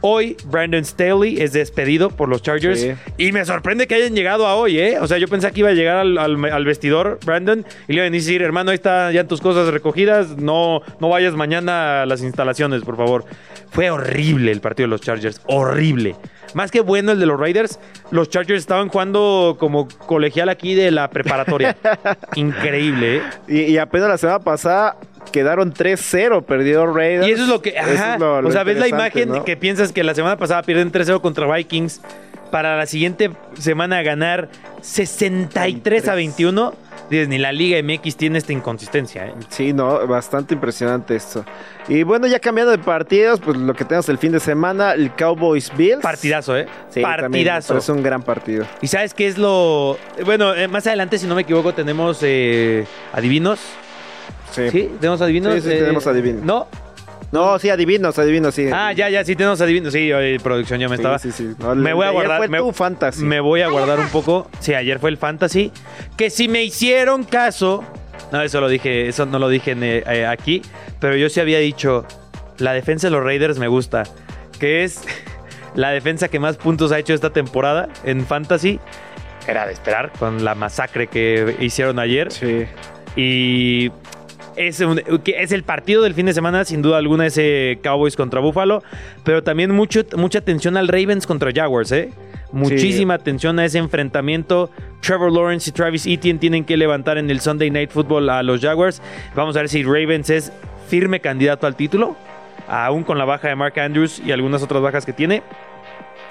[0.00, 2.80] Hoy, Brandon Staley es despedido por los Chargers.
[2.80, 2.92] Sí.
[3.16, 4.98] Y me sorprende que hayan llegado a hoy, ¿eh?
[5.00, 7.98] O sea, yo pensé que iba a llegar al, al- al vestidor, Brandon, y le
[8.02, 12.06] iban a decir, hermano, ahí están ya tus cosas recogidas, no, no vayas mañana a
[12.06, 13.24] las instalaciones, por favor.
[13.70, 16.16] Fue horrible el partido de los Chargers, horrible.
[16.54, 17.78] Más que bueno el de los Raiders,
[18.10, 21.76] los Chargers estaban jugando como colegial aquí de la preparatoria.
[22.36, 23.22] Increíble, ¿eh?
[23.48, 24.96] Y, y apenas la semana pasada
[25.32, 27.28] quedaron 3-0, perdió Raiders.
[27.28, 27.78] Y eso es lo que.
[27.78, 28.14] Ajá.
[28.14, 29.44] es lo- lo o sea, ves la imagen ¿no?
[29.44, 32.00] que piensas que la semana pasada pierden 3-0 contra Vikings.
[32.50, 34.48] Para la siguiente semana ganar
[34.80, 36.74] 63 a 21.
[37.10, 39.26] Dices, ni la Liga MX tiene esta inconsistencia.
[39.26, 39.34] ¿eh?
[39.48, 41.44] Sí, no, bastante impresionante esto.
[41.88, 45.10] Y bueno, ya cambiando de partidos, pues lo que tenemos el fin de semana, el
[45.12, 46.02] Cowboys Bills.
[46.02, 46.66] Partidazo, ¿eh?
[46.90, 47.78] Sí, Partidazo.
[47.78, 48.66] es un gran partido.
[48.82, 49.96] ¿Y sabes qué es lo...?
[50.24, 53.60] Bueno, eh, más adelante, si no me equivoco, tenemos eh, adivinos.
[54.50, 54.70] Sí.
[54.70, 54.90] ¿Sí?
[55.00, 55.54] ¿Tenemos adivinos?
[55.54, 56.42] Sí, sí, tenemos adivinos.
[56.42, 56.66] ¿No?
[57.30, 58.68] No, sí, adivinos, adivinos, sí.
[58.72, 59.92] Ah, ya, ya, sí tenemos adivinos.
[59.92, 61.18] Sí, oye, producción, ya me Sí, estaba...
[61.18, 61.50] sí, sí.
[61.58, 62.38] No, me voy a de ayer guardar...
[62.38, 63.22] Fue me- tu fantasy.
[63.24, 64.48] Me voy a guardar un poco.
[64.60, 65.70] Sí, ayer fue el fantasy.
[66.16, 67.84] Que si me hicieron caso.
[68.32, 70.62] No, eso lo dije, eso no lo dije en, eh, eh, aquí.
[71.00, 72.06] Pero yo sí había dicho.
[72.58, 74.04] La defensa de los Raiders me gusta.
[74.58, 75.02] Que es
[75.74, 78.80] la defensa que más puntos ha hecho esta temporada en fantasy.
[79.46, 82.32] Era de esperar con la masacre que hicieron ayer.
[82.32, 82.64] Sí.
[83.16, 83.90] Y
[84.58, 88.40] es, un- es el partido del fin de semana, sin duda alguna, ese Cowboys contra
[88.40, 88.82] Buffalo.
[89.24, 92.10] Pero también mucho, mucha atención al Ravens contra Jaguars, ¿eh?
[92.50, 94.70] Muchísima atención a ese enfrentamiento.
[95.00, 98.60] Trevor Lawrence y Travis Etienne tienen que levantar en el Sunday Night Football a los
[98.60, 99.02] Jaguars.
[99.34, 100.52] Vamos a ver si Ravens es
[100.88, 102.16] firme candidato al título,
[102.66, 105.42] aún con la baja de Mark Andrews y algunas otras bajas que tiene.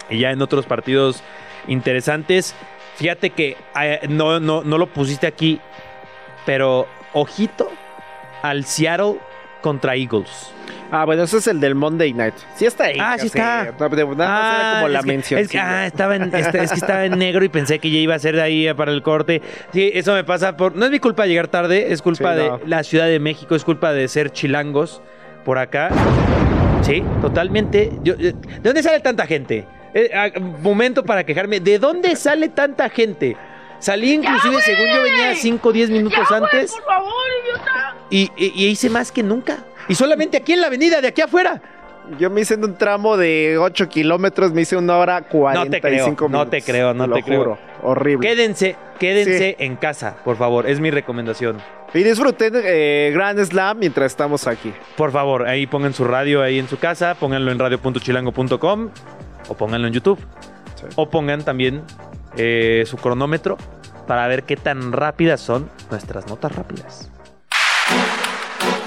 [0.10, 1.22] Y ya en otros partidos
[1.68, 2.56] interesantes.
[2.96, 5.60] Fíjate que eh, no, no, no lo pusiste aquí,
[6.46, 7.70] pero ojito
[8.41, 9.17] al Seattle
[9.62, 10.52] contra Eagles.
[10.89, 12.36] Ah, bueno, ese es el del Monday Night.
[12.56, 12.97] Sí está ahí.
[13.00, 13.73] Ah, sí está.
[13.78, 15.39] No, de- Nada más era como la que- mención.
[15.41, 17.97] es que- ah, estaba en, este- es que estaba en negro y pensé que ya
[18.00, 19.41] iba a ser de ahí para el corte.
[19.73, 20.76] Sí, eso me pasa por.
[20.78, 22.60] No es mi culpa llegar tarde, es culpa Sí, de no.
[22.65, 25.02] la Ciudad de México, es culpa de ser chilangos
[25.43, 25.89] por acá.
[26.84, 27.91] Sí, totalmente.
[28.04, 29.65] Yo- yo- ¿De dónde sale tanta gente?
[29.93, 30.30] Eh, ah,
[30.62, 31.60] momento para quejarme.
[31.60, 33.36] ¿De dónde sale tanta gente?
[33.80, 36.72] Salí inclusive, según yo venía 5 o 10 minutos antes.
[36.72, 37.12] Por favor,
[37.46, 37.96] idiota.
[38.10, 39.60] Y, y- y hice más que nunca.
[39.88, 41.62] Y solamente aquí en la avenida, de aquí afuera.
[42.18, 46.30] Yo me hice en un tramo de 8 kilómetros, me hice una hora 45 no
[46.30, 46.50] minutos.
[46.52, 47.40] te creo, no lo te creo.
[47.40, 47.58] juro.
[47.84, 48.26] Horrible.
[48.28, 49.56] Quédense, quédense Sí.
[49.60, 50.68] en casa, por favor.
[50.70, 51.58] Es mi recomendación.
[51.94, 54.74] Y disfruten eh, Grand Slam mientras estamos aquí.
[54.96, 58.90] Por favor, ahí pongan su radio ahí en su casa, pónganlo en radio.chilango.com
[59.50, 60.20] o pónganlo en YouTube.
[60.76, 60.86] Sí.
[60.96, 61.84] O pongan también
[62.38, 63.58] eh, su cronómetro
[64.08, 67.10] para ver qué tan rápidas son nuestras notas rápidas.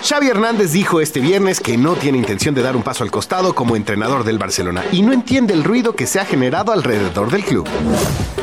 [0.02, 3.54] Xavi Hernández dijo este viernes que no tiene intención de dar un paso al costado
[3.54, 7.44] como entrenador del Barcelona y no entiende el ruido que se ha generado alrededor del
[7.44, 7.68] club.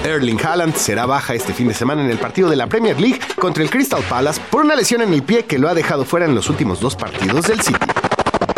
[0.04, 3.20] Erling Haaland será baja este fin de semana en el partido de la Premier League
[3.40, 6.26] contra el Crystal Palace por una lesión en el pie que lo ha dejado fuera
[6.28, 7.87] en los últimos dos partidos del City.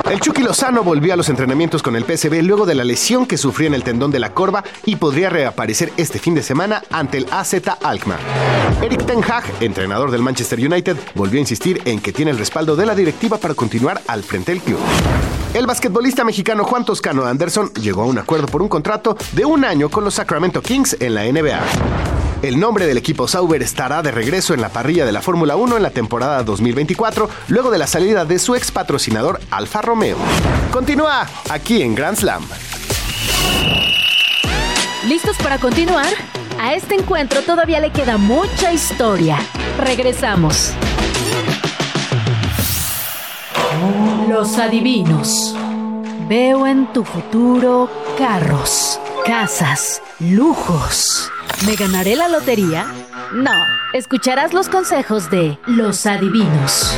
[0.09, 3.37] El Chucky Lozano volvió a los entrenamientos con el PSV luego de la lesión que
[3.37, 7.19] sufrió en el tendón de la corva y podría reaparecer este fin de semana ante
[7.19, 8.19] el AZ Alkmaar.
[8.81, 12.75] Eric Ten Hag, entrenador del Manchester United, volvió a insistir en que tiene el respaldo
[12.75, 14.79] de la directiva para continuar al frente del club.
[15.53, 19.63] El basquetbolista mexicano Juan Toscano Anderson llegó a un acuerdo por un contrato de un
[19.63, 21.59] año con los Sacramento Kings en la NBA.
[22.41, 25.75] El nombre del equipo Sauber estará de regreso en la parrilla de la Fórmula 1
[25.75, 29.98] en la temporada 2024, luego de la salida de su ex patrocinador Alfa Romeo.
[30.71, 32.41] Continúa aquí en Grand Slam.
[35.07, 36.07] ¿Listos para continuar?
[36.57, 39.37] A este encuentro todavía le queda mucha historia.
[39.77, 40.73] Regresamos.
[44.29, 45.53] Los adivinos.
[46.29, 51.29] Veo en tu futuro carros, casas, lujos.
[51.65, 52.85] ¿Me ganaré la lotería?
[53.33, 53.51] No,
[53.93, 56.95] escucharás los consejos de los adivinos.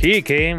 [0.00, 0.58] Quique,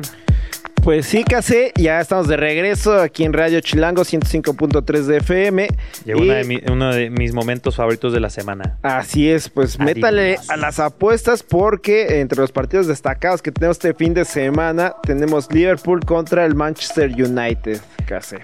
[0.84, 5.67] Pues sí, Case, ya estamos de regreso aquí en Radio Chilango 105.3 de FM.
[6.06, 8.78] Llegó Y una de mi- uno de mis momentos favoritos de la semana.
[8.82, 9.95] Así es, pues Adiós.
[9.95, 14.95] métale a las apuestas porque entre los partidos destacados que tenemos este fin de semana
[15.04, 18.39] tenemos Liverpool contra el Manchester United, Case.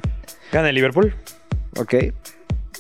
[0.52, 1.16] ¿Gana el Liverpool?
[1.78, 1.96] ¿Ok?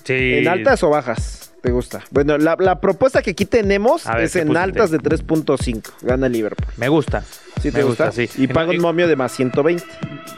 [0.03, 0.13] Sí.
[0.39, 1.44] ¿En altas o bajas?
[1.65, 2.03] ¿Te gusta?
[2.11, 4.63] Bueno, la, la propuesta que aquí tenemos ver, es ¿qué en pusiste?
[4.63, 5.81] altas de 3.5.
[6.03, 6.67] Gana Liverpool.
[6.77, 7.23] Me gusta.
[7.59, 8.11] ¿Sí te Me gusta?
[8.11, 8.29] sí.
[8.37, 9.83] Y paga un momio de más 120.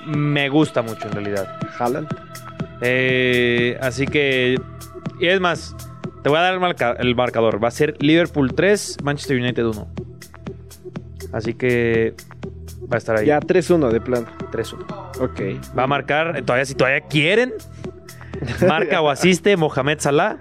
[0.06, 1.60] Me gusta mucho en realidad.
[1.72, 2.08] Jalan.
[2.82, 4.56] Eh, así que.
[5.20, 5.76] Y es más,
[6.24, 7.62] te voy a dar el, marca- el marcador.
[7.62, 9.88] Va a ser Liverpool 3, Manchester United 1.
[11.34, 12.14] Así que.
[12.90, 13.26] Va a estar ahí.
[13.26, 14.28] Ya 3-1 de plano.
[14.54, 15.20] 3-1.
[15.20, 15.78] Ok.
[15.78, 17.54] Va a marcar, todavía si todavía quieren,
[18.66, 20.38] marca o asiste Mohamed Salah,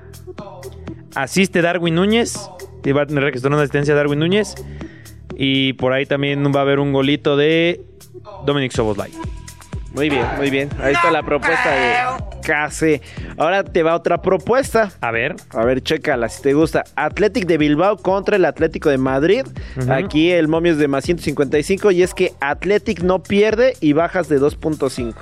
[1.16, 2.36] asiste Darwin Núñez,
[2.84, 4.54] y va a tener que una asistencia de Darwin Núñez,
[5.36, 7.80] y por ahí también va a haber un golito de
[8.44, 9.10] Dominic Soboslai.
[9.96, 10.68] Muy bien, muy bien.
[10.78, 11.94] Ahí está la propuesta de
[12.42, 13.00] Case.
[13.38, 14.92] Ahora te va otra propuesta.
[15.00, 16.84] A ver, A ver, chécala si te gusta.
[16.96, 19.46] Athletic de Bilbao contra el Atlético de Madrid.
[19.88, 24.28] Aquí el momio es de más 155 y es que Athletic no pierde y bajas
[24.28, 25.14] de 2.5.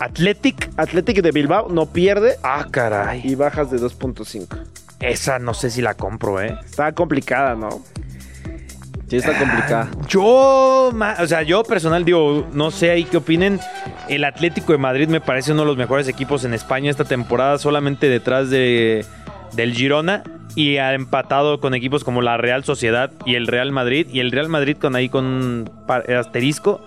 [0.00, 0.70] Athletic.
[0.76, 3.20] Athletic de Bilbao no pierde Ah, caray.
[3.24, 4.48] y bajas de 2.5.
[5.00, 6.58] Esa no sé si la compro, ¿eh?
[6.64, 7.68] Está complicada, ¿no?
[9.08, 9.88] Sí, está complicada.
[10.08, 10.22] Yo,
[10.92, 13.58] o sea, yo personal digo, no sé ahí qué opinen.
[14.08, 17.58] El Atlético de Madrid me parece uno de los mejores equipos en España esta temporada,
[17.58, 19.04] solamente detrás de
[19.52, 20.22] del Girona
[20.54, 24.30] y ha empatado con equipos como la Real Sociedad y el Real Madrid y el
[24.30, 26.80] Real Madrid con ahí con un par- asterisco.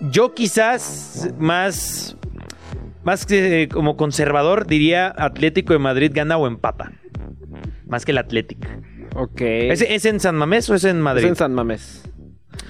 [0.00, 2.16] Yo quizás más
[3.04, 6.92] más que como conservador diría Atlético de Madrid gana o empata.
[7.86, 8.66] Más que el Atlético.
[9.14, 9.40] Ok.
[9.42, 11.24] ¿Es, es en San Mamés o es en Madrid?
[11.24, 12.02] Es en San Mamés.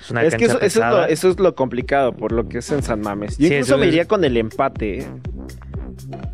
[0.02, 1.08] Es una Es que eso, es lo, pesada.
[1.08, 3.38] eso es lo complicado, por lo que es en San Mames.
[3.38, 4.98] Yo Sí, incluso me iría con el empate.
[5.00, 5.06] ¿eh?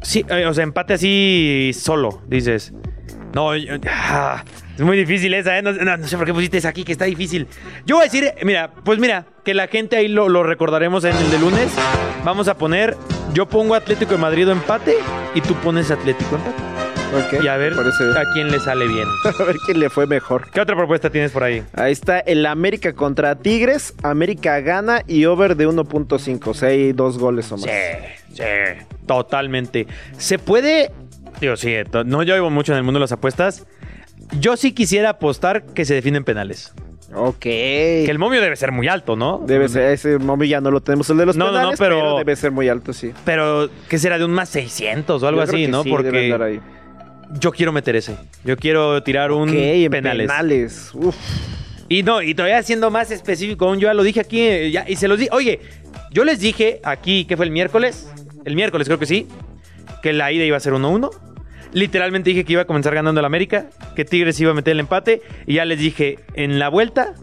[0.02, 2.72] Sí, eh, o sea, empate así solo, dices.
[3.34, 4.42] No, yo- ah,
[4.74, 5.62] es muy difícil esa, ¿eh?
[5.62, 7.46] No, no- no sé por qué pusiste esa aquí, que está difícil.
[7.86, 11.16] Yo voy a decir, mira, pues mira, que la gente ahí lo, lo recordaremos en
[11.16, 11.70] el de lunes.
[12.24, 12.96] Vamos a poner,
[13.32, 14.96] yo pongo Atlético de Madrid o empate
[15.34, 16.70] y tú pones Atlético empate.
[17.42, 19.08] Y a ver a quién le sale bien.
[19.40, 20.48] A ver quién le fue mejor.
[20.52, 21.60] ¿Qué otra propuesta tienes por ahí?
[21.74, 23.94] Ahí está el América contra Tigres.
[24.04, 26.46] América gana y over de 1.5.
[26.46, 27.64] O sea, hay dos goles o más.
[27.68, 28.44] Sí, sí,
[29.06, 29.88] totalmente.
[30.18, 30.92] Se puede,
[31.40, 31.74] digo, sí,
[32.06, 33.66] no yo vivo mucho en el mundo de las apuestas.
[34.38, 36.72] Yo sí quisiera apostar que se definen penales.
[37.12, 37.40] Ok.
[37.40, 39.42] Que el momio debe ser muy alto, ¿no?
[39.44, 41.78] Debe ser, ese momento ya no lo tenemos el de los No, no, no, penales,
[41.80, 43.12] pero- debe ser muy alto, sí.
[43.24, 44.18] Pero, ¿qué será?
[44.18, 45.82] De un más 600 o algo Yo creo así, que ¿no?
[45.82, 46.60] sí, debe Porque ahí.
[47.40, 48.14] yo quiero meter ese.
[48.44, 49.50] Yo quiero tirar un
[49.90, 50.26] penales.
[50.28, 50.90] penales.
[50.94, 51.16] Uf.
[51.88, 54.84] Y no, y todavía siendo más específico, aún yo ya lo dije aquí, eh, ya,
[54.88, 55.30] y se los dije.
[55.32, 55.58] Oye,
[56.12, 58.08] yo les dije aquí, ¿qué fue el miércoles?
[58.44, 59.26] El miércoles creo que sí,
[60.02, 61.10] que la ida iba a ser 1-1.
[61.72, 64.80] Literalmente dije que iba a comenzar ganando el América, que Tigres iba a meter el
[64.80, 67.14] empate, y ya les dije, en la vuelta,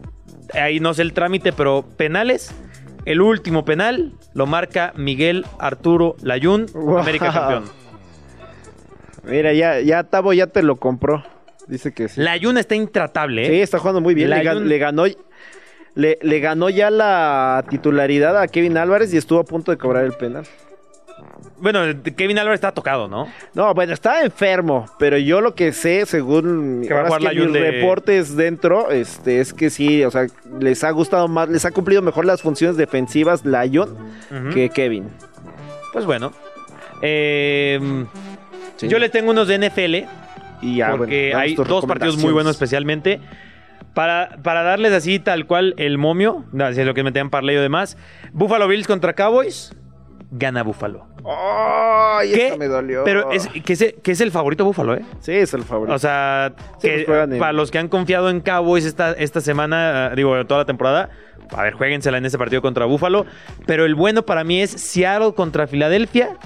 [0.53, 2.53] ahí no sé el trámite, pero penales,
[3.05, 6.99] el último penal lo marca Miguel Arturo Layún, Wow.
[6.99, 7.65] América campeón.
[9.23, 11.23] Mira, ya, ya Tavo ya te lo compró.
[11.67, 12.21] Dice que sí.
[12.21, 13.49] Layún está intratable, ¿eh?
[13.49, 14.29] Sí, está jugando muy bien.
[14.29, 15.05] Le, ganó.
[15.95, 20.05] Le, le ganó ya la titularidad a Kevin Álvarez y estuvo a punto de cobrar
[20.05, 20.45] el penal.
[21.59, 21.79] Bueno,
[22.15, 23.27] Kevin Álvarez está tocado, ¿no?
[23.55, 27.21] No, bueno, estaba enfermo, pero yo lo que sé, según Que va a ahora jugar
[27.21, 30.27] sí que Layún mis de- reportes dentro, este, es que sí, o sea,
[30.59, 33.97] les ha gustado más, les ha cumplido mejor las funciones defensivas Lyon
[34.53, 35.09] que Kevin.
[35.93, 36.31] Pues bueno.
[37.01, 38.05] Eh,
[38.75, 38.87] Sí.
[38.89, 40.05] Yo le tengo unos de NFL.
[40.61, 43.19] Y ya, porque bueno, hay dos partidos muy buenos especialmente.
[43.95, 47.57] Para, para darles así tal cual el momio, no, si es lo que metían parlay
[47.57, 47.97] o demás.
[48.33, 49.73] Buffalo Bills contra Cowboys.
[50.31, 51.07] Gana Buffalo.
[51.25, 52.45] ¡Ay, ¿Qué?
[52.47, 53.03] esta me dolió!
[53.03, 55.05] Pero es, que, es, que es el favorito Buffalo, ¿eh?
[55.19, 55.95] Sí, es el favorito.
[55.95, 60.11] O sea, Sí, que, pues para los que han confiado en Cowboys esta, esta semana,
[60.11, 61.09] eh, digo, toda la temporada,
[61.51, 63.25] a ver, jueguensela en ese partido contra Buffalo.
[63.65, 66.37] Pero el bueno para mí es Seattle contra Filadelfia.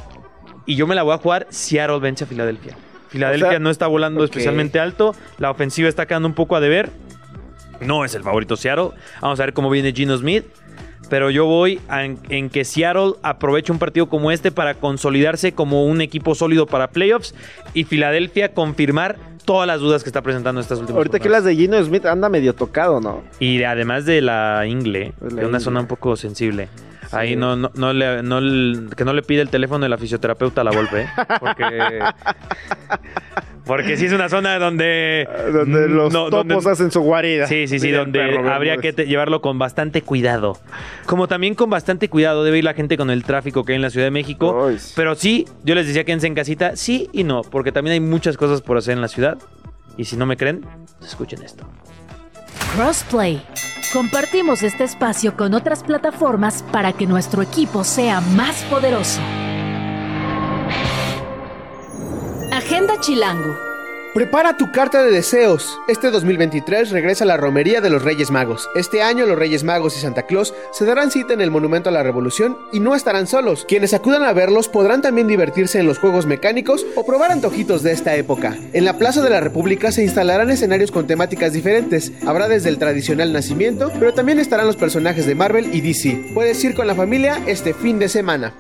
[0.66, 2.76] Y yo me la voy a jugar Seattle vence a Filadelfia.
[3.10, 5.16] Filadelfia O sea, no está volando especialmente alto.
[5.38, 6.90] La ofensiva está quedando un poco a deber.
[7.82, 8.92] No es el favorito Seattle.
[9.22, 10.46] Vamos a ver cómo viene Gino Smith.
[11.12, 15.86] Pero yo voy en, en que Seattle aproveche un partido como este para consolidarse como
[15.86, 17.36] un equipo sólido para playoffs
[17.74, 21.44] y Filadelfia confirmar todas las dudas que está presentando estas últimas Ahorita que jornadas.
[21.46, 23.24] las de Gino Smith anda medio tocado, ¿no?
[23.40, 25.60] Y además de la ingle, De la de una ingle.
[25.60, 26.70] zona un poco sensible.
[27.12, 29.98] Ahí no, no, no le, no le- que no le pide el teléfono de la
[29.98, 31.08] fisioterapeuta a la golpe, ¿eh?
[31.42, 32.00] porque
[33.66, 35.28] Porque sí es una zona donde...
[35.54, 37.46] Donde mm, los no, topos donde- hacen su guarida.
[37.48, 40.58] Sí, sí, sí, donde perro, habría que te- llevarlo con bastante cuidado.
[41.06, 43.82] Como también con bastante cuidado debe ir la gente con el tráfico que hay en
[43.84, 44.68] la Ciudad de México.
[44.68, 44.78] Ay.
[44.96, 48.36] Pero sí, yo les decía quédense en casita, sí y no, porque también hay muchas
[48.38, 49.38] cosas por hacer en la ciudad.
[49.98, 50.66] Y si no me creen,
[51.02, 51.66] escuchen esto.
[52.76, 53.42] Crossplay.
[53.94, 59.20] Compartimos este espacio con otras plataformas para que nuestro equipo sea más poderoso.
[63.02, 63.58] Chilango.
[64.14, 65.80] Prepara tu carta de deseos.
[65.88, 68.70] Este 2023 regresa la romería de los Reyes Magos.
[68.76, 71.94] Este año los Reyes Magos y Santa Claus se darán cita en el Monumento a
[71.94, 73.66] la Revolución y no estarán solos.
[73.68, 77.94] Quienes acudan a verlos podrán también divertirse en los juegos mecánicos o probar antojitos de
[77.94, 78.56] esta época.
[78.74, 82.12] En la Plaza de la República se instalarán escenarios con temáticas diferentes.
[82.28, 86.34] Habrá desde el tradicional nacimiento, pero también estarán los personajes de Marvel y DC.
[86.36, 88.54] Puedes ir con la familia este fin de semana.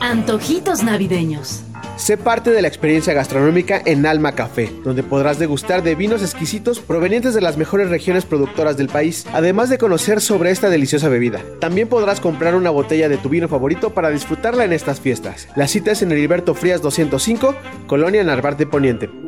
[0.00, 1.62] Antojitos navideños.
[1.96, 6.78] Sé parte de la experiencia gastronómica en Alma Café, donde podrás degustar de vinos exquisitos
[6.78, 11.40] provenientes de las mejores regiones productoras del país, además de conocer sobre esta deliciosa bebida.
[11.58, 15.48] También podrás comprar una botella de tu vino favorito para disfrutarla en estas fiestas.
[15.56, 17.54] La cita es en Heriberto Frías 205,
[17.86, 19.25] Colonia Narvarte Poniente.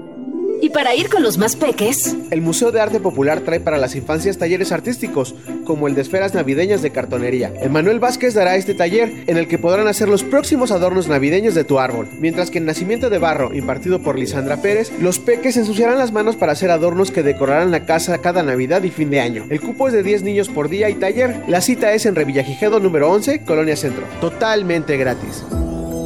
[0.61, 3.95] Y para ir con los más peques, El Museo de Arte Popular trae para las
[3.95, 7.53] infancias talleres artísticos, como el de esferas navideñas de cartonería.
[7.61, 11.65] Emanuel Vázquez dará este taller, en el que podrán hacer los próximos adornos navideños de
[11.65, 12.09] tu árbol.
[12.19, 16.37] Mientras que en Nacimiento de Barro, impartido por Lisandra Pérez, los peques ensuciarán las manos
[16.37, 19.45] para hacer adornos que decorarán la casa cada Navidad y fin de año.
[19.51, 21.43] El cupo es de 10 niños por día y taller.
[21.47, 24.05] La cita es en Revillagigedo número 11, Colonia Centro.
[24.21, 25.45] Totalmente gratis.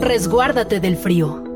[0.00, 1.51] resguárdate del frío.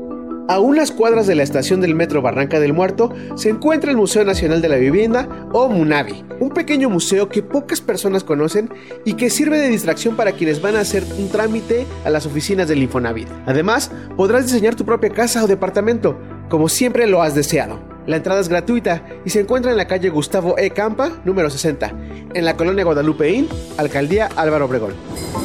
[0.49, 4.23] A unas cuadras de la estación del metro Barranca del Muerto se encuentra el Museo
[4.23, 8.69] Nacional de la Vivienda o MUNAVI, un pequeño museo que pocas personas conocen
[9.03, 12.69] y que sirve de distracción para quienes van a hacer un trámite a las oficinas
[12.69, 13.27] del Infonavit.
[13.45, 16.17] Además, podrás diseñar tu propia casa o departamento,
[16.49, 17.81] como siempre lo has deseado.
[18.05, 20.69] La entrada es gratuita y se encuentra en la calle Gustavo E.
[20.69, 21.93] Campa, número 60,
[22.33, 24.93] en la colonia Guadalupeín, Alcaldía Álvaro Obregón.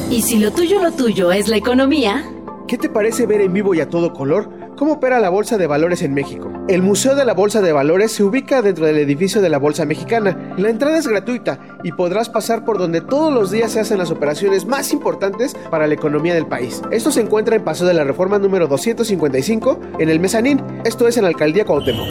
[0.09, 2.23] Y si lo tuyo, lo tuyo es la economía,
[2.67, 5.67] ¿Qué te parece ver en vivo y a todo color cómo opera la Bolsa de
[5.67, 6.51] Valores en México?
[6.67, 9.85] El Museo de la Bolsa de Valores se ubica dentro del edificio de la Bolsa
[9.85, 10.53] Mexicana.
[10.57, 14.11] La entrada es gratuita y podrás pasar por donde todos los días se hacen las
[14.11, 16.81] operaciones más importantes para la economía del país.
[16.91, 21.17] Esto se encuentra en Paso de la Reforma número 255 en el Mezanín, esto es
[21.17, 22.07] en la Alcaldía Cuauhtémoc.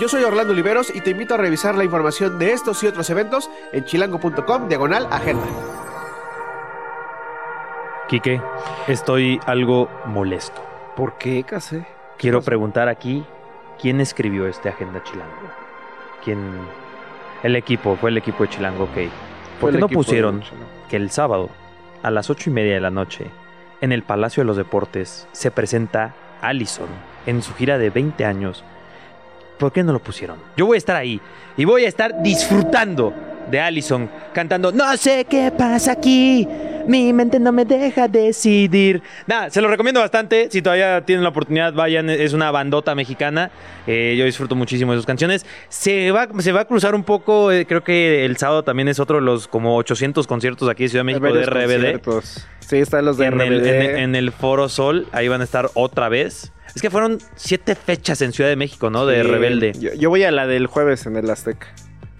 [0.00, 3.08] Yo soy Orlando Oliveros y te invito a revisar la información de estos y otros
[3.10, 5.46] eventos en chilango.com diagonal agenda.
[8.08, 8.42] Quique,
[8.88, 10.60] estoy algo molesto.
[10.96, 11.93] ¿Por qué, Case?
[12.18, 13.24] Quiero preguntar aquí,
[13.80, 15.32] ¿quién escribió este Agenda Chilango?
[16.22, 16.38] ¿Quién?
[17.42, 18.98] El equipo, fue el equipo de Chilango, ok.
[19.60, 20.42] ¿Por qué no pusieron
[20.88, 21.50] que el sábado,
[22.02, 23.26] a las ocho y media de la noche,
[23.80, 26.88] en el Palacio de los Deportes, se presenta Allison
[27.26, 28.64] en su gira de 20 años?
[29.58, 30.38] ¿Por qué no lo pusieron?
[30.56, 31.20] Yo voy a estar ahí
[31.56, 33.12] y voy a estar disfrutando
[33.50, 36.48] de Allison cantando No sé qué pasa aquí,
[36.86, 39.02] mi mente no me deja decidir.
[39.26, 40.48] Nada, se lo recomiendo bastante.
[40.50, 42.10] Si todavía tienen la oportunidad, vayan.
[42.10, 43.50] Es una bandota mexicana.
[43.86, 45.44] Eh, yo disfruto muchísimo de sus canciones.
[45.68, 47.52] Se va, se va a cruzar un poco.
[47.52, 50.88] eh, creo que el sábado también es otro de los como 800 conciertos aquí de
[50.90, 51.72] Ciudad de México de RBD.
[52.00, 52.46] conciertos.
[52.60, 55.44] Sí, están los de En el, en el- en el Foro Sol, ahí van a
[55.44, 56.50] estar otra vez.
[56.74, 59.04] Es que fueron siete fechas en Ciudad de México, ¿no?
[59.06, 59.28] De Sí.
[59.28, 59.72] Rebelde.
[59.78, 61.68] Yo, yo voy a la del jueves en el Azteca.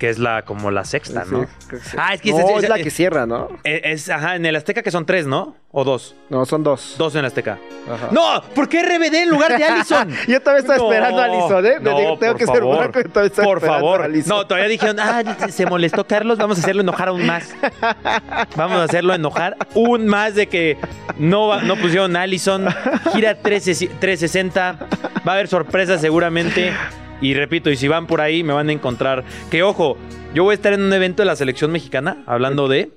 [0.04, 1.44] Que es la como la sexta, ¿no?
[1.70, 1.96] sí.
[1.96, 3.48] Ah, es que no, es- es, es- la que cierra, ¿no?
[3.64, 5.56] Eh, Es, ajá, en el Azteca que son tres, ¿no?
[5.72, 6.14] O dos.
[6.28, 6.96] No, son dos.
[6.98, 7.58] Dos en el Azteca.
[7.90, 8.08] Ajá.
[8.12, 8.42] ¡No!
[8.54, 10.10] ¿Por qué RBD en lugar de Allison?
[10.28, 11.74] Yo todavía estaba No, esperando a Allison, ¿eh?
[11.80, 12.78] no, Tengo- que ser favor.
[12.78, 14.02] franco, yo todavía estaba Por esperando favor.
[14.02, 14.28] a Allison.
[14.36, 17.54] No, todavía dijeron, ah, se molestó Carlos, vamos a hacerlo enojar aún más.
[18.56, 20.76] Vamos a hacerlo enojar aún más de que
[21.18, 22.66] no, no pusieron Allison.
[23.14, 24.76] Gira 13 360.
[25.26, 26.72] Va a haber sorpresas seguramente.
[27.24, 29.24] Y repito, y si van por ahí, me van a encontrar.
[29.50, 29.96] Que ojo,
[30.34, 32.90] yo voy a estar en un evento de la selección mexicana, hablando de.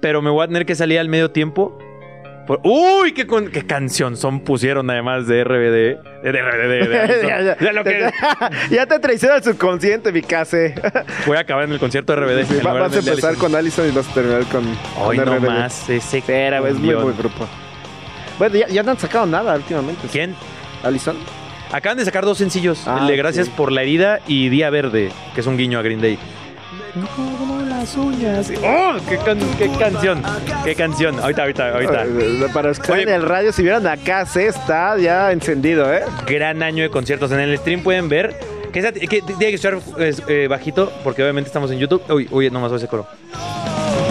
[0.00, 1.76] Pero me voy a tener que salir al medio tiempo.
[2.46, 3.12] por- ¡Uy!
[3.12, 6.22] Qué, con- qué canción son pusieron además de RBD!
[6.22, 7.56] De RBD, de ya, ya.
[7.58, 8.10] Ya lo que-
[8.70, 10.74] Ya te traiciona el subconsciente, mi case.
[11.26, 12.58] Voy a acabar en el concierto de RBD.
[12.60, 14.64] en Va- vas a empezar con Allison y vas a terminar con,
[14.98, 15.46] Hoy con no RBD.
[15.46, 17.46] más ese Pero es muy buen grupo.
[18.38, 20.06] Bueno, ya, ya no han sacado nada últimamente.
[20.10, 20.34] ¿Quién?
[20.84, 21.16] ¿Allison?
[21.72, 22.82] Acaban de sacar dos sencillos.
[22.86, 23.54] Ah, el de Gracias ok.
[23.54, 26.18] por la herida y Día Verde, que es un guiño a Green Day.
[27.16, 28.50] Como las uñas.
[28.64, 28.96] ¡Oh!
[29.08, 30.22] ¡Qué, can- qué canción!
[30.64, 31.18] ¡Qué canción!
[31.20, 32.52] Ahorita, ahorita, ahorita.
[32.52, 33.02] Para los que Oye.
[33.02, 36.02] en el radio, si vieran acá, se está ya encendido, ¿eh?
[36.26, 37.30] Gran año de conciertos.
[37.32, 38.34] En el stream pueden ver.
[38.72, 42.02] Que, tiene que estar eh, bajito, porque obviamente estamos en YouTube.
[42.10, 43.06] Uy, uy, nomás oye ese coro.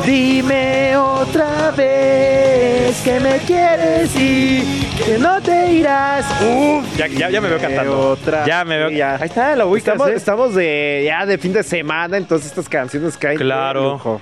[0.07, 4.63] Dime otra vez que me quieres y
[5.03, 6.25] que no te irás.
[6.41, 8.11] Uf, Ya, ya, ya me veo cantando.
[8.11, 8.45] otra.
[8.45, 8.89] Ya me veo.
[8.89, 9.15] Ya.
[9.15, 10.15] Ahí está, la ubicas, Estamos, ¿eh?
[10.15, 13.37] estamos de ya de fin de semana, entonces estas canciones caen.
[13.37, 13.91] Claro.
[13.95, 14.21] lujo.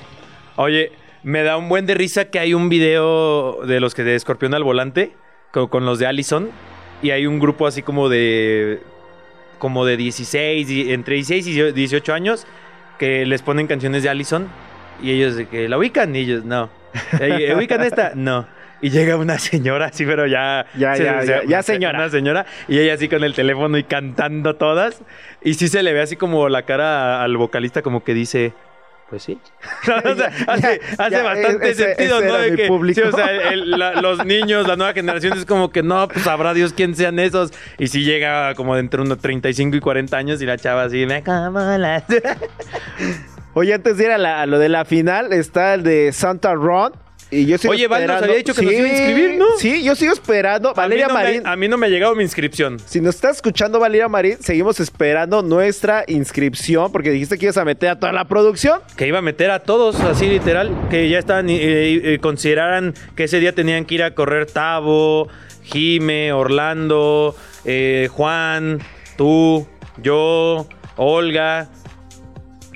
[0.56, 4.16] Oye, me da un buen de risa que hay un video de los que de
[4.16, 5.12] Escorpión al volante
[5.52, 6.50] con, con los de Allison
[7.04, 8.82] y hay un grupo así como de
[9.60, 12.48] como de 16, y- entre 16 y 18 años
[12.98, 14.48] que les ponen canciones de Allison
[15.02, 16.70] y ellos de que la ubican y ellos no.
[17.20, 18.12] Eh, ¿Ubican esta?
[18.16, 18.48] No.
[18.82, 20.66] Y llega una señora así, pero ya...
[20.78, 21.98] Ya, ya, ya, ya señora.
[22.00, 22.46] Una señora.
[22.68, 25.02] Y ella así con el teléfono y cantando todas.
[25.42, 28.54] Y sí se le ve así como la cara al vocalista como que dice...
[29.10, 29.40] Pues sí.
[30.06, 32.38] O sea, hace, hace bastante ese- sentido, ese ¿no?
[32.38, 35.84] De que, sí, o sea, el- la- los niños, la nueva generación es como que
[35.84, 37.54] no, pues sabrá Dios quién sean esos.
[37.78, 41.06] Y si llega como de entre unos 35 y 40 años y la chava así,
[41.06, 42.04] me como las...
[43.56, 46.54] Oye, antes de ir a, la- a lo de la final, está el de Santa
[46.54, 46.94] Ron.
[47.32, 49.46] Y yo sigo Oye, Val nos esperando- había dicho que nos iba a inscribir, ¿no?
[49.58, 50.74] Sí, yo sigo esperando.
[50.76, 51.48] Valeria a mí no me- Marín.
[51.48, 52.78] a mí no me ha llegado mi inscripción.
[52.86, 57.66] Si nos estás escuchando, Valeria Marín, seguimos esperando nuestra inscripción porque dijiste que ibas a
[57.66, 58.80] meter a toda la producción.
[58.96, 61.56] Que iba a meter a todos, así literal, que ya estaban, eh,
[62.14, 65.28] eh, consideraran que ese día tenían que ir a correr Tavo,
[65.64, 67.36] Jime, Orlando,
[67.66, 68.80] eh, Juan,
[69.18, 69.66] tú,
[69.98, 71.70] yo, Olga.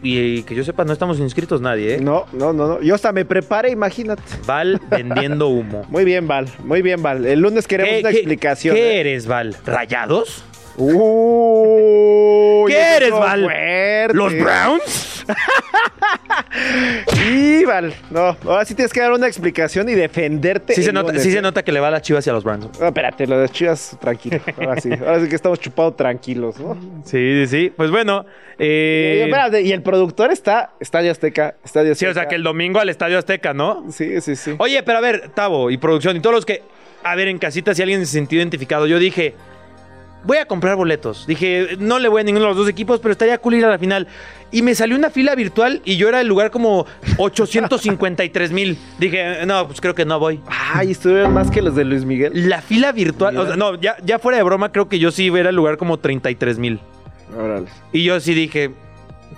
[0.02, 2.00] Y, que yo sepa, no estamos inscritos nadie, ¿eh?
[2.02, 2.82] No, no, no, no.
[2.82, 4.22] Yo hasta me preparé, imagínate.
[4.46, 5.86] Val vendiendo humo.
[5.90, 6.48] Muy bien, Val.
[6.64, 7.26] Muy bien, Val.
[7.26, 8.76] El lunes queremos ¿Qué- una qué- explicación.
[8.76, 9.00] ¿Qué ¿eh?
[9.02, 9.56] eres, Val?
[9.66, 10.44] ¿Rayados?
[10.78, 13.44] Uy, ¿Qué eres, Val?
[13.44, 14.14] fuerte.
[14.14, 15.26] ¿Los Browns?
[17.82, 17.96] Sí.
[18.12, 20.74] No, ahora sí tienes que dar una explicación y defenderte.
[20.74, 22.44] Sí se, nota, sí se nota que le va a las chivas y a los
[22.44, 22.80] Browns.
[22.80, 24.40] No, espérate, lo de Chivas, tranquilo.
[24.58, 24.90] Ahora sí.
[24.92, 26.76] Ahora sí que estamos chupados tranquilos, ¿no?
[27.06, 27.74] Sí, sí, sí.
[27.76, 28.26] Pues bueno.
[28.58, 31.56] eh, Y, espérate, y el productor está Estadio Azteca.
[31.64, 32.12] Estadio sí, Azteca.
[32.12, 33.86] o sea que el domingo al Estadio Azteca, ¿no?
[33.92, 34.56] Sí, sí, sí.
[34.58, 36.62] Oye, pero a ver, Tavo y producción y todos los que.
[37.04, 39.34] A ver, en casita, si alguien se sintió identificado, yo dije.
[40.24, 41.26] Voy a comprar boletos.
[41.26, 43.70] Dije, no le voy a ninguno de los dos equipos, pero estaría cool ir a
[43.70, 44.08] la final.
[44.52, 46.86] Y me salió una fila virtual y yo era el lugar como
[47.18, 48.78] 853 mil.
[48.98, 50.42] Dije, no, pues creo que no voy.
[50.48, 52.50] Ay, estuvieron más que los de Luis Miguel.
[52.50, 55.28] La fila virtual, o sea, no, ya, ya fuera de broma, creo que yo sí
[55.28, 56.80] era el lugar como 33 mil.
[57.92, 58.72] Y yo sí dije,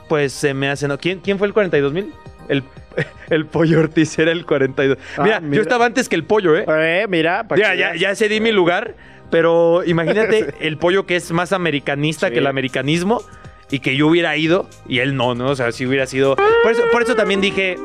[0.08, 0.98] pues se me hace, ¿no?
[0.98, 2.14] ¿Quién, quién fue el 42 mil?
[2.48, 2.64] El,
[3.30, 4.98] el pollo Ortiz era el 42.
[5.18, 5.56] Ah, mira, mira.
[5.58, 6.66] yo estaba antes que el pollo, ¿eh?
[6.68, 8.96] Eh, mira, pa' Ya, que ya, ya cedí mi lugar,
[9.32, 12.34] pero imagínate el pollo que es más americanista Sí.
[12.34, 13.24] que el americanismo
[13.72, 15.48] y que yo hubiera ido y él no, ¿no?
[15.48, 16.36] O sea, si hubiera sido...
[16.36, 17.78] Por eso, por eso también dije,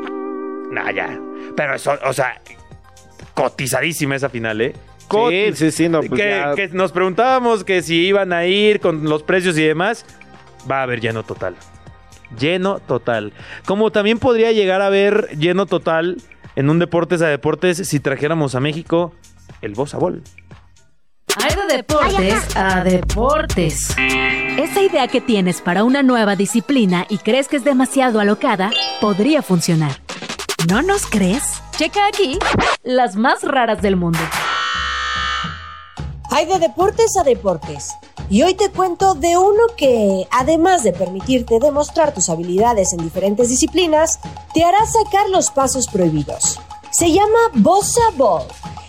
[0.71, 1.19] nah, ya.
[1.57, 2.41] Pero eso, o sea,
[3.35, 4.75] cotizadísima esa final, ¿eh?
[5.09, 6.55] Sí, sí, sí, no, pues que, ya.
[6.57, 10.05] que nos preguntábamos que si iban a ir con los precios y demás,
[10.69, 11.55] va a haber lleno total.
[12.39, 13.33] Lleno total.
[13.67, 16.17] Como también podría llegar a haber lleno total
[16.57, 19.15] en un deportes a deportes si trajéramos a México
[19.63, 20.23] el Bossa Ball.
[21.39, 23.91] Hay de deportes a deportes.
[23.99, 28.71] Esa idea que tienes para una nueva disciplina y crees que es demasiado alocada,
[29.03, 30.01] podría funcionar.
[30.69, 31.43] ¿No nos crees?
[31.77, 32.39] Checa aquí
[32.83, 34.19] las más raras del mundo.
[36.31, 37.93] Hay de deportes a deportes.
[38.31, 43.51] Y hoy te cuento de uno que, además de permitirte demostrar tus habilidades en diferentes
[43.51, 44.21] disciplinas,
[44.55, 46.59] te hará sacar los pasos prohibidos.
[46.91, 48.47] Se llama Bossa Ball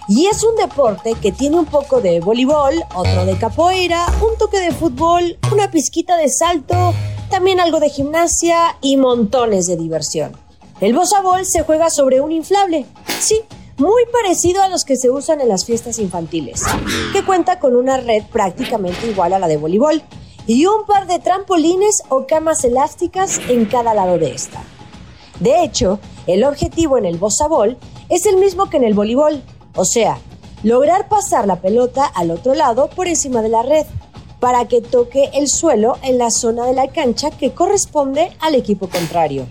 [0.08, 4.60] y es un deporte que tiene un poco de voleibol, otro de capoeira, un toque
[4.60, 6.94] de fútbol, una pizquita de salto,
[7.30, 10.32] también algo de gimnasia y montones de diversión.
[10.80, 12.86] El Bossa Ball se juega sobre un inflable.
[13.20, 13.42] Sí,
[13.78, 16.62] muy parecido a los que se usan en las fiestas infantiles,
[17.12, 20.02] que cuenta con una red prácticamente igual a la de voleibol
[20.46, 24.64] y un par de trampolines o camas elásticas en cada lado de esta.
[25.42, 27.78] De hecho, el objetivo en el Bossa Ball
[28.10, 29.44] es el mismo que en el voleibol,
[29.78, 30.20] o sea,
[30.64, 33.86] lograr pasar la pelota al otro lado por encima de la red,
[34.40, 38.88] para que toque el suelo en la zona de la cancha que corresponde al equipo
[38.90, 39.48] contrario.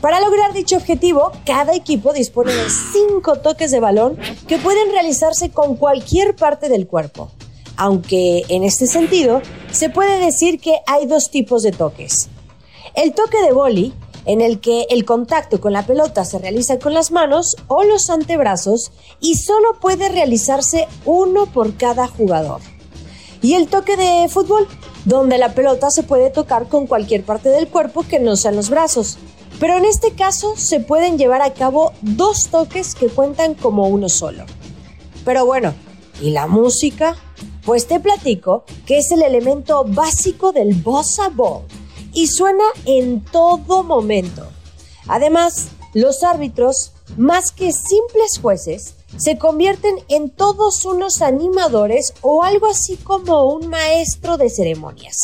[0.00, 5.50] Para lograr dicho objetivo, cada equipo dispone de cinco toques de balón que pueden realizarse
[5.50, 7.30] con cualquier parte del cuerpo.
[7.76, 9.40] Aunque en este sentido,
[9.70, 12.28] se puede decir que hay dos tipos de toques.
[12.94, 13.94] El toque de boli,
[14.26, 18.10] en el que el contacto con la pelota se realiza con las manos o los
[18.10, 22.60] antebrazos y solo puede realizarse uno por cada jugador.
[23.40, 24.68] Y el toque de fútbol,
[25.04, 28.70] donde la pelota se puede tocar con cualquier parte del cuerpo que no sean los
[28.70, 29.18] brazos.
[29.58, 34.08] Pero en este caso se pueden llevar a cabo dos toques que cuentan como uno
[34.08, 34.44] solo.
[35.24, 35.74] Pero bueno,
[36.20, 37.16] ¿y la música?
[37.64, 41.62] Pues te platico que es el elemento básico del bossa ball
[42.12, 44.46] y suena en todo momento.
[45.08, 52.66] Además, los árbitros, más que simples jueces, se convierten en todos unos animadores o algo
[52.66, 55.16] así como un maestro de ceremonias,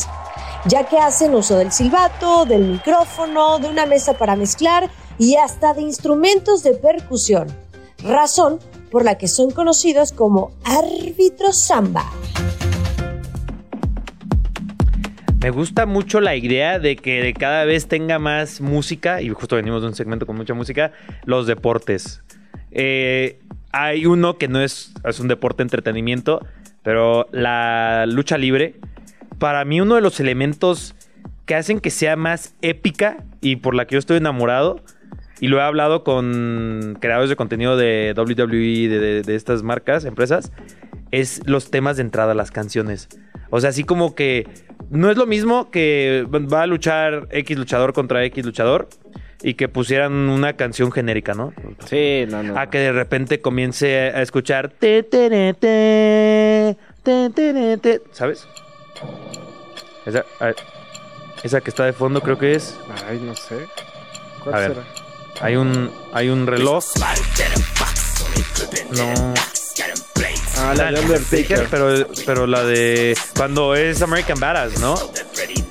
[0.67, 5.73] ya que hacen uso del silbato, del micrófono, de una mesa para mezclar y hasta
[5.73, 7.49] de instrumentos de percusión,
[8.03, 8.59] razón
[8.91, 12.11] por la que son conocidos como árbitros samba.
[15.49, 19.81] Me gusta mucho la idea de que cada vez tenga más música, y justo venimos
[19.81, 20.93] de un segmento con mucha música,
[21.25, 22.23] los deportes.
[22.71, 23.39] Eh,
[23.73, 26.47] hay uno que no es, es un deporte de entretenimiento,
[26.83, 28.75] pero la lucha libre,
[29.39, 30.95] para mí uno de los elementos
[31.47, 34.83] que hacen que sea más épica y por la que yo estoy enamorado,
[35.41, 40.53] y lo he hablado con creadores de contenido de WWE, de- de estas marcas, empresas,
[41.11, 43.09] es los temas de entrada, las canciones.
[43.49, 44.47] O sea, así como que
[44.91, 48.89] no es lo mismo que va a luchar X luchador contra X luchador
[49.43, 51.53] y que pusieran una canción genérica, ¿no?
[51.87, 52.59] Sí, no, no.
[52.59, 58.03] A que de repente comience a escuchar te, te, te, te, te.
[58.13, 58.49] ¿Sabes?
[60.07, 60.57] Esa, a ver,
[61.43, 62.79] esa que está de fondo creo que es.
[63.09, 63.67] Ay, no sé.
[64.43, 64.69] ¿Cuál A ver.
[64.75, 64.87] será?
[65.41, 66.85] Hay un, hay un reloj.
[68.97, 69.35] No.
[70.61, 71.67] Ah, la de Undertaker.
[71.71, 74.95] pero, pero la de cuando es American Badass, ¿no?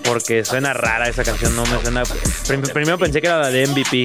[0.03, 2.03] Porque suena rara esa canción, no me suena.
[2.47, 4.03] Prim- primero pensé que era la de MVP.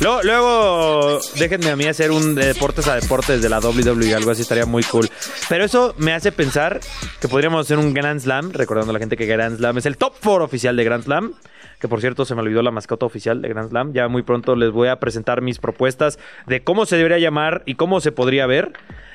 [0.00, 4.30] Luego, luego déjenme a mí hacer un de deportes a deportes de la WWE, algo
[4.30, 5.08] así estaría muy cool.
[5.48, 6.80] Pero eso me hace pensar
[7.20, 9.96] que podríamos hacer un Grand Slam, recordando a la gente que Grand Slam es el
[9.96, 11.32] top 4 oficial de Grand Slam.
[11.80, 13.92] Que por cierto se me olvidó la mascota oficial de Grand Slam.
[13.92, 17.74] Ya muy pronto les voy a presentar mis propuestas de cómo se debería llamar y
[17.74, 18.72] cómo se podría ver.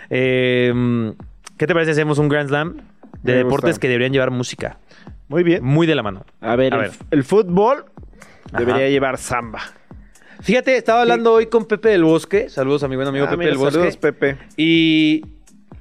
[0.09, 1.13] Eh,
[1.57, 2.77] ¿Qué te parece si hacemos un Grand Slam
[3.23, 3.81] de Me deportes gusta.
[3.81, 4.79] que deberían llevar música?
[5.27, 5.63] Muy bien.
[5.63, 6.25] Muy de la mano.
[6.41, 6.91] A ver, A el, ver.
[7.11, 7.85] el fútbol
[8.51, 8.59] Ajá.
[8.59, 9.61] debería llevar samba.
[10.41, 12.49] Fíjate, estaba hablando hoy con Pepe del Bosque.
[12.49, 13.73] Saludos a mi buen amigo Ah, Pepe mira, del Bosque.
[13.73, 14.37] saludos, Pepe.
[14.55, 15.25] Y,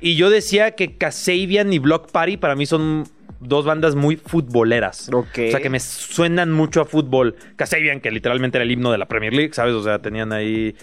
[0.01, 3.05] y yo decía que Kasabian y Block Party para mí son
[3.41, 5.11] dos bandas muy futboleras.
[5.13, 5.39] Ok.
[5.47, 7.37] O sea, que me suenan mucho a fútbol.
[7.55, 9.75] Kasabian, que literalmente era el himno de la Premier League, ¿sabes?
[9.75, 10.75] O sea, tenían ahí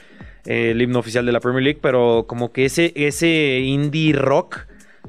[0.46, 4.60] eh, el himno oficial de la Premier League, pero como que ese, ese indie rock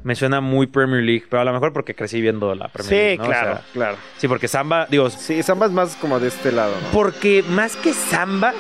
[0.03, 2.95] me suena muy Premier League, pero a lo mejor porque crecí viendo la Premier Sí,
[2.97, 3.19] League.
[3.19, 3.25] ¿no?
[3.25, 3.97] O claro, sea, claro.
[4.19, 6.89] sí, porque Samba, digo, Sí, samba es más como de este lado, ¿no?
[6.93, 8.53] porque más que samba,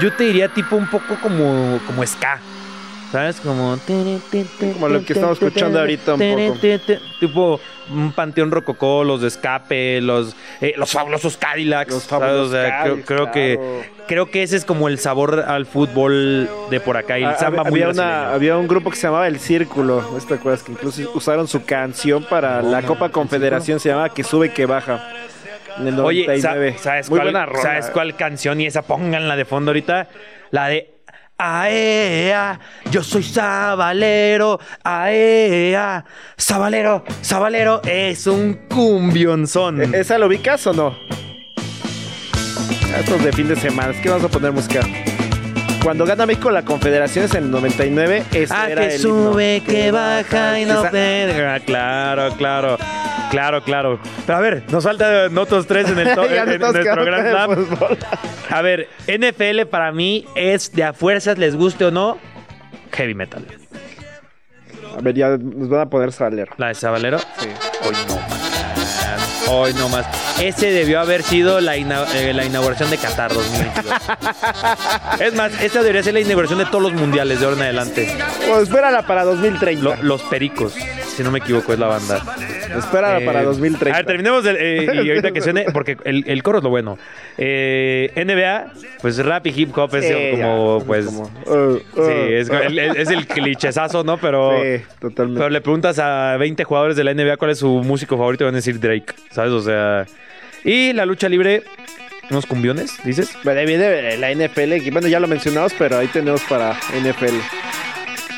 [0.00, 2.38] yo te diría tipo un poco como, como ska.
[3.14, 3.36] ¿Sabes?
[3.36, 3.78] Como...
[4.74, 6.58] Como lo que estamos escuchando ahorita un poco.
[7.20, 7.60] Tipo
[7.92, 11.92] un panteón rococó, los de escape, los, eh, los fabulosos Cadillacs.
[11.92, 14.04] Los fabulosos O sea, creo, Cadillacs, creo que claro.
[14.08, 17.16] creo que ese es como el sabor al fútbol de por acá.
[17.16, 20.18] Y el Ah, samba había, una, había un grupo que se llamaba El Círculo, ¿no
[20.18, 20.64] te acuerdas?
[20.64, 25.08] Que incluso usaron su canción para la Copa Confederación, se llamaba Que Sube, Que Baja.
[25.78, 26.72] En el Oye, 99.
[26.78, 27.62] sa- ¿sabes, Muy cuál, buena rola.
[27.62, 28.60] ¿sabes cuál canción?
[28.60, 30.08] Y esa pónganla de fondo ahorita.
[30.50, 30.93] La de
[31.36, 32.60] Aea,
[32.92, 36.04] yo soy Sabalero, Aea,
[36.36, 39.82] Sabalero, Sabalero es un cumbionzón.
[39.94, 40.96] ¿E- ¿Esa lo ubicas o no?
[42.98, 44.80] Estos de fin de semana, es que vamos a poner música.
[45.82, 49.56] Cuando gana México la Confederación es en el 99, ese Ah, era que el sube,
[49.56, 49.68] himno.
[49.70, 52.78] que baja y no Esa- Claro, claro,
[53.34, 53.98] claro, claro.
[54.26, 57.66] Pero a ver, nos falta nosotros tres en, el to- en- nuestro Grand Slam.
[58.50, 62.18] A ver, NFL para mí es de a fuerzas, les guste o no,
[62.92, 63.44] heavy metal.
[64.96, 66.48] A ver, ya nos van a poner saler.
[66.56, 67.18] ¿La de Sabalero?
[67.18, 67.48] Sí.
[67.84, 69.48] Hoy no más.
[69.48, 70.06] Hoy no más.
[70.40, 73.92] Ese debió haber sido la, ina- eh, la inauguración de Qatar 2022.
[75.20, 78.16] es más, esta debería ser la inauguración de todos los mundiales de ahora en adelante.
[78.48, 79.82] Pues espérala para 2030.
[79.82, 80.74] Lo- los Pericos,
[81.16, 82.22] si no me equivoco, es la banda.
[82.76, 83.94] espérala Eh, para 2030.
[83.96, 86.70] A ver, terminemos el- eh, y ahorita que suene, porque el, el coro es lo
[86.70, 86.98] bueno.
[87.38, 91.06] Eh, NBA, pues rap y hip hop es Sí, como, ya, pues.
[91.06, 92.54] como, uh, sí, uh, es, uh.
[92.54, 94.16] el, es el clichezazo, ¿no?
[94.18, 94.52] Pero.
[94.64, 95.38] Sí, totalmente.
[95.40, 98.46] Pero le preguntas a 20 jugadores de la NBA cuál es su músico favorito y
[98.46, 99.52] van a decir Drake, ¿sabes?
[99.52, 100.06] O sea.
[100.64, 101.62] Y la lucha libre,
[102.30, 103.36] unos cumbiones, dices.
[103.44, 107.34] Bueno, ahí viene la NFL, bueno, ya lo mencionamos, pero ahí tenemos para NFL.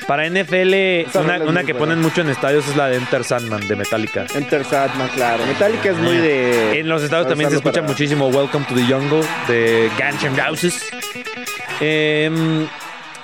[0.07, 1.79] Para NFL, una, que buena.
[1.79, 4.25] ponen mucho en estadios es la de Enter Sandman de Metallica.
[4.37, 5.45] Enter Sandman, claro.
[5.47, 6.79] Metallica es muy de...
[6.79, 10.37] En los estados también se escucha para- muchísimo Welcome to the Jungle de Guns N'
[10.49, 10.89] Roses.
[11.81, 12.67] Em,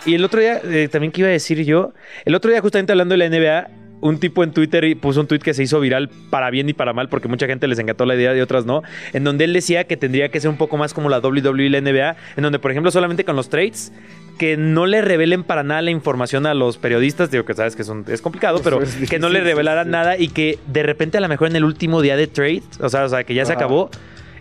[0.04, 1.92] y el otro día, eh, también que iba a decir yo,
[2.24, 3.68] el otro día justamente hablando de la NBA,
[4.00, 6.92] un tipo en Twitter puso un tweet que se hizo viral para bien y para
[6.92, 9.84] mal, porque mucha gente les encantó la idea y otras no, en donde él decía
[9.84, 12.58] que tendría que ser un poco más como la WWE y la NBA, en donde,
[12.58, 13.92] por ejemplo, solamente con los trades,
[14.38, 17.82] que no le revelen para nada la información a los periodistas, digo que sabes que
[17.82, 19.90] es, un- es complicado, pero es que no le sí, revelaran sí.
[19.92, 22.88] nada y que de repente a lo mejor en el último día de trade, o
[22.88, 23.90] sea, o sea que ya se acabó,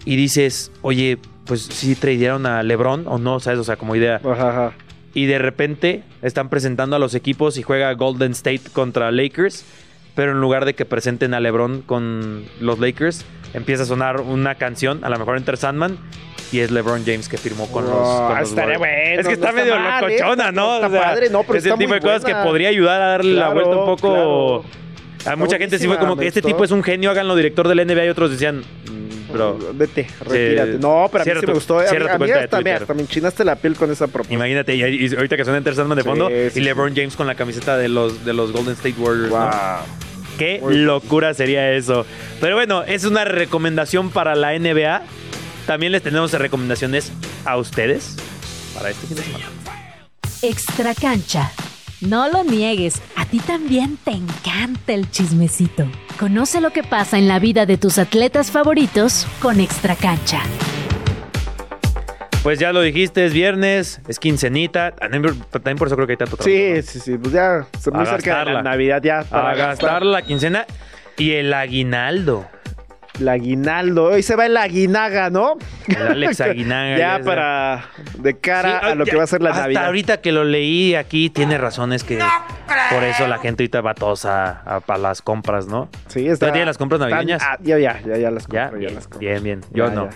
[0.05, 3.59] y dices, oye, pues sí tradearon a LeBron o no, ¿sabes?
[3.59, 4.19] O sea, como idea.
[4.23, 4.71] Ajá.
[5.13, 9.65] y de repente están presentando a los equipos y juega Golden State contra Lakers,
[10.15, 14.55] pero en lugar de que presenten a LeBron con los Lakers, empieza a sonar una
[14.55, 15.97] canción, a lo mejor Enter Sandman,
[16.51, 19.29] y es LeBron James que firmó con los, con los estaría bueno, Es que no
[19.31, 20.17] está está medio mal, ¿eh?
[20.19, 20.67] locochona, ¿no?
[20.67, 22.33] No está O sea, padre, no, pero es el está tipo muy de cosas que
[22.35, 24.63] podría ayudar a darle la vuelta un poco...
[24.63, 24.81] claro.
[25.23, 27.85] A mucha gente sí fue como que este tipo es un genio, háganlo director del
[27.85, 30.71] NBA y otros decían, "Mm, bro, Vete, retírate.
[30.73, 31.79] Sí, no, pero a mí sí tu- me gustó.
[31.79, 34.33] A mí, a mí hasta, me, hasta me enchinaste la piel con esa propuesta.
[34.33, 36.59] Imagínate, y, y ahorita que suena Enter Sandman de fondo, sí, y sí.
[36.61, 39.31] LeBron James con la camiseta de los, de los Golden State Warriors.
[40.39, 42.03] Qué locura sería eso.
[42.39, 45.03] Pero bueno, es una recomendación para la NBA.
[45.65, 47.11] También les tenemos recomendaciones
[47.45, 48.15] a ustedes
[48.75, 49.45] para este fin de semana.
[50.41, 51.51] Extra cancha.
[52.01, 55.85] No lo niegues, a ti también te encanta el chismecito.
[56.19, 60.41] Conoce lo que pasa en la vida de tus atletas favoritos con Extra cancha.
[62.41, 64.91] Pues ya lo dijiste, es viernes, es quincenita.
[64.95, 66.49] También también por eso creo que hay tanto trabajo.
[66.49, 67.17] Sí, sí, sí.
[67.19, 68.63] Pues ya, se- muy A cerca de la gastarla.
[68.63, 69.19] Navidad ya.
[69.19, 70.65] A para gastar la quincena
[71.17, 72.47] y el aguinaldo.
[73.19, 74.05] El aguinaldo.
[74.05, 75.55] Hoy se va el aguinaga, ¿no?
[75.87, 76.97] El Alex Aguinaga.
[76.97, 77.85] ya para.
[78.17, 79.85] De cara Sí, a lo ya- que va a ser la hasta Navidad.
[79.85, 82.19] ahorita que lo leí aquí, tiene razones que
[82.89, 85.89] por eso la gente ahorita va todos a, a- para las compras, ¿no?
[86.07, 86.47] Sí, está.
[86.47, 87.41] ¿Ya tienen las compras navideñas?
[87.45, 88.59] ah, ya, ya, ya, ya las compro.
[88.59, 89.19] Ya, ya bien, las compro.
[89.19, 89.61] bien, bien.
[89.71, 90.05] Yo Ya, no.
[90.09, 90.11] ya.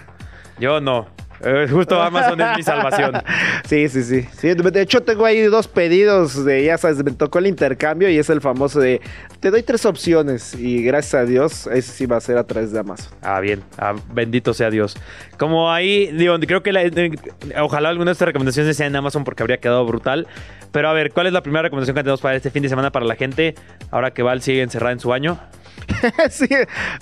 [0.59, 1.07] Yo no.
[1.43, 3.13] Eh, justo Amazon es mi salvación.
[3.65, 4.53] Sí, sí, sí, sí.
[4.53, 8.29] De hecho, tengo ahí dos pedidos de, ya sabes, me tocó el intercambio y es
[8.29, 9.01] el famoso de,
[9.39, 12.71] te doy tres opciones y gracias a Dios, ese sí va a ser a través
[12.71, 13.11] de Amazon.
[13.23, 13.63] Ah, bien.
[13.77, 14.95] Ah, bendito sea Dios.
[15.39, 17.11] Como ahí, digo, creo que la- eh,
[17.59, 20.27] ojalá alguna de estas recomendaciones sea en Amazon porque habría quedado brutal.
[20.71, 22.91] Pero a ver, ¿cuál es la primera recomendación que tenemos para este fin de semana
[22.91, 23.55] para la gente?
[23.91, 25.39] Ahora que Val sigue encerrada en su baño.
[26.29, 26.47] sí.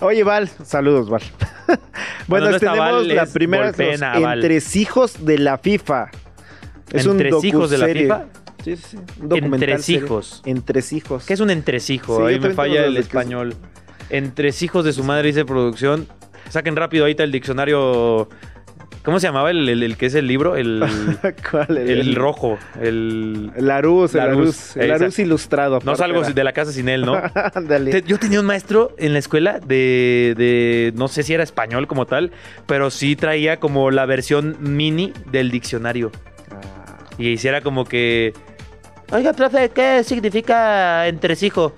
[0.02, 1.22] Oye, Val, saludos, Val.
[2.28, 4.34] bueno, no tenemos Val, la es primera golpeen los.
[4.36, 6.12] Entresijos de la FIFA.
[6.92, 7.88] ¿Entresijos de la.
[7.88, 8.26] FIFA?
[8.64, 8.98] Sí, sí, sí.
[9.20, 10.42] Un Entresijos.
[10.44, 10.52] serie.
[10.58, 11.26] Entresijos.
[11.26, 12.18] ¿Qué es un entresijo?
[12.18, 13.08] Sí, Ahí me falla el es.
[13.08, 13.56] español.
[14.10, 16.08] Entresijos de su madre, dice producción.
[16.50, 18.30] Saquen rápido ahorita el diccionario.
[19.04, 20.56] ¿Cómo se llamaba el, el- el que es el libro?
[20.56, 20.82] El,
[21.52, 21.78] ¿Cuál?
[21.78, 22.58] el, rojo.
[22.82, 23.52] El.
[23.58, 24.78] Larus, el Larus, Larus.
[24.78, 25.80] El Larus ilustrado.
[25.84, 26.30] No salgo era.
[26.32, 27.22] de la casa sin él, ¿no?
[27.92, 31.86] Te- Yo tenía un maestro en la escuela de, de- no sé si era español
[31.88, 32.32] como tal,
[32.66, 36.10] pero sí traía como la versión mini del diccionario.
[37.18, 38.34] Y hiciera como que,
[39.12, 41.76] oiga, profe, ¿qué significa entresijo?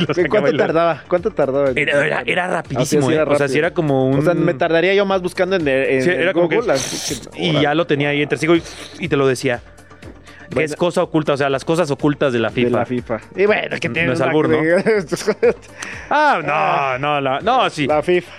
[0.00, 1.02] Y lo ¿Qué- sacaba ¿Cuánto y tardaba?
[1.08, 1.70] ¿Cuánto tardaba?
[1.76, 3.22] Era, era, era rapidísimo, Ah, sí, sí, ¿eh?
[3.22, 3.48] O sea, rápido.
[3.48, 4.18] sí era como un...
[4.18, 6.74] O sea, me tardaría yo más buscando en, en Sí, era como que- Google.
[7.36, 8.62] Y ya lo tenía ahí entresijo y,
[8.98, 9.60] y te lo decía.
[10.48, 10.64] Que Bueno.
[10.66, 12.68] es cosa oculta, o sea, las cosas ocultas de la FIFA.
[12.70, 13.20] De la FIFA.
[13.36, 14.58] Y bueno, que No tiene es una- albur, ¿no?
[16.10, 17.86] Ah, no, no, la- no, sí.
[17.86, 18.32] La FIFA.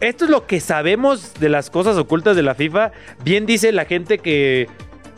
[0.00, 2.92] Esto es lo que sabemos de las cosas ocultas de la FIFA.
[3.24, 4.68] Bien dice la gente que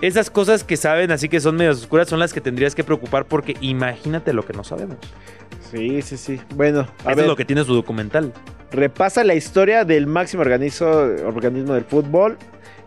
[0.00, 3.26] esas cosas que saben, así que son medias oscuras, son las que tendrías que preocupar
[3.26, 4.96] porque imagínate lo que no sabemos.
[5.72, 6.40] Sí, sí, sí.
[6.54, 8.32] Bueno, a Eso ver, es lo que tiene su documental.
[8.70, 10.86] repasa la historia del máximo organismo,
[11.26, 12.36] organismo del fútbol,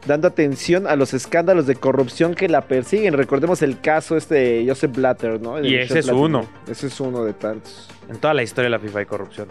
[0.05, 3.13] dando atención a los escándalos de corrupción que la persiguen.
[3.15, 5.57] Recordemos el caso este de Joseph Blatter, ¿no?
[5.57, 6.23] El Y ese es Blatter.
[6.23, 6.47] uno.
[6.69, 7.89] Ese es uno de tantos.
[8.07, 9.47] En toda la historia de la FIFA hay corrupción.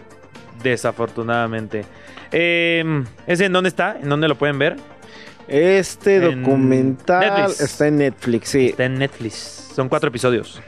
[0.62, 1.84] Desafortunadamente.
[2.32, 3.98] Eh, ¿Ese en dónde está?
[4.00, 4.76] ¿En dónde lo pueden ver?
[5.46, 7.60] Este En documental Netflix.
[7.60, 8.66] está en Netflix, sí.
[8.68, 9.34] Está en Netflix.
[9.74, 10.60] Son cuatro episodios.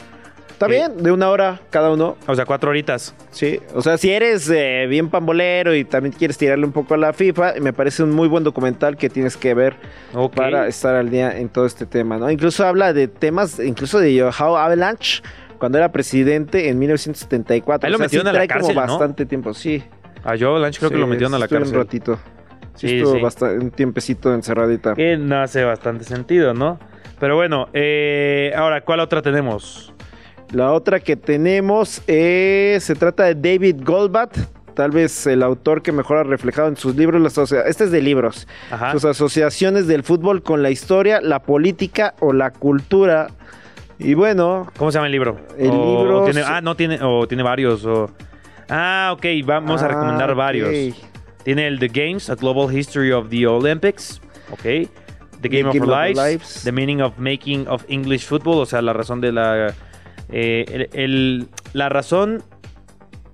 [0.56, 2.16] Está bien, de una hora cada uno.
[2.26, 3.14] O sea, cuatro horitas.
[3.30, 6.96] Sí, o sea, si eres eh, bien pambolero y también quieres tirarle un poco a
[6.96, 9.76] la FIFA, me parece un muy buen documental que tienes que ver
[10.14, 10.34] Ok.
[10.34, 12.30] para estar al día en todo este tema, ¿no?
[12.30, 15.22] Incluso habla de temas, incluso de Joao Avalanche,
[15.58, 17.86] cuando era presidente en 1974.
[17.86, 18.92] Ahí lo o sea, sí metieron a la trae cárcel, como ¿no?
[18.94, 19.82] bastante tiempo, sí.
[20.24, 21.74] A Joe Blanche creo que Sí, lo metieron a la cárcel.
[21.76, 22.18] Un ratito.
[22.76, 23.20] Sí, Sí, estuvo sí.
[23.20, 24.94] bastante- un tiempecito encerradita.
[24.94, 26.78] Que no hace bastante sentido, ¿no?
[27.20, 29.92] Pero bueno, eh, ahora, ¿cuál otra tenemos?
[30.52, 34.36] La otra que tenemos es, se trata de David Goldbat,
[34.74, 38.00] tal vez el autor que mejor ha reflejado en sus libros, las este es de
[38.00, 38.92] libros, Ajá.
[38.92, 43.28] sus asociaciones del fútbol con la historia, la política o la cultura.
[43.98, 45.38] Y bueno, ¿Cómo se llama el libro?
[45.58, 47.84] El O libro tiene- ah, no tiene, o tiene varios.
[47.84, 48.10] O...
[48.68, 50.36] Ah, ok, vamos a Ah, recomendar ok.
[50.36, 50.96] varios.
[51.42, 54.20] Tiene el The Games, A Global History of the Olympics.
[54.50, 54.62] Ok.
[55.40, 56.62] The Game, of, Game of Lives.
[56.64, 58.58] The Meaning of Making of English Football.
[58.58, 59.74] O sea, la razón de la.
[60.30, 62.42] Eh, el- el- la razón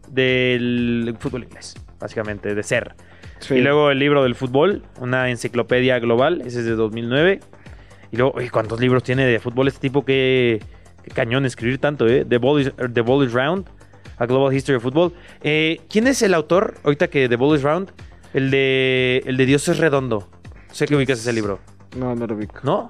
[0.09, 2.95] del fútbol inglés, básicamente, de ser.
[3.40, 3.55] sí.
[3.55, 7.40] Y luego el libro del fútbol, una enciclopedia global, ese es de 2009.
[8.12, 10.05] Y luego, oye, ¿cuántos libros tiene de fútbol este tipo?
[10.05, 10.61] Qué,
[11.03, 12.24] qué cañón escribir tanto, ¿eh?
[12.28, 13.66] The Ball is, The Ball is Round,
[14.18, 15.12] A Global History of Football.
[15.43, 17.90] Eh, ¿Quién es el autor, ahorita que The Ball is Round?
[18.34, 20.28] El de, el de Dios es redondo.
[20.70, 21.59] Sé que ubicas ese libro,
[21.97, 22.61] no, no lo ubico.
[22.62, 22.88] ¿no?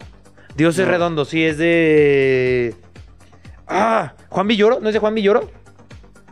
[0.57, 2.75] Dios es redondo, sí, es de.
[3.75, 5.51] Ah, Juan Villoro, ¿no es de Juan Villoro?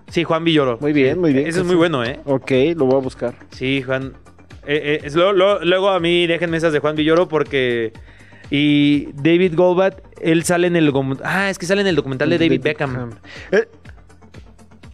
[0.09, 0.79] Sí, Juan Villoro.
[0.81, 1.47] Muy bien, muy bien.
[1.47, 2.19] Ese es muy bueno, ¿eh?
[2.25, 3.35] Ok, lo voy a buscar.
[3.51, 4.15] Sí, Juan.
[4.67, 7.93] eh, eh, es- lo- lo- luego a mí déjenme esas de Juan Villoro porque.
[8.53, 10.93] Y David Goldbat, él sale en el.
[11.23, 13.11] Ah, es que sale en el documental de David Beckham.
[13.53, 13.69] Eh,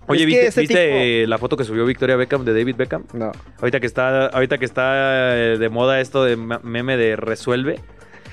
[0.09, 3.05] Oye, es ¿viste, la foto que subió Victoria Beckham de David Beckham?
[3.13, 3.33] No.
[3.61, 4.93] Ahorita que está, ahorita que está
[5.33, 7.81] de moda esto de meme de resuelve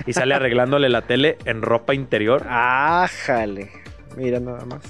[0.06, 2.44] y sale arreglándole la tele en ropa interior.
[2.50, 3.72] Ájale.
[4.18, 4.82] Mira nada más.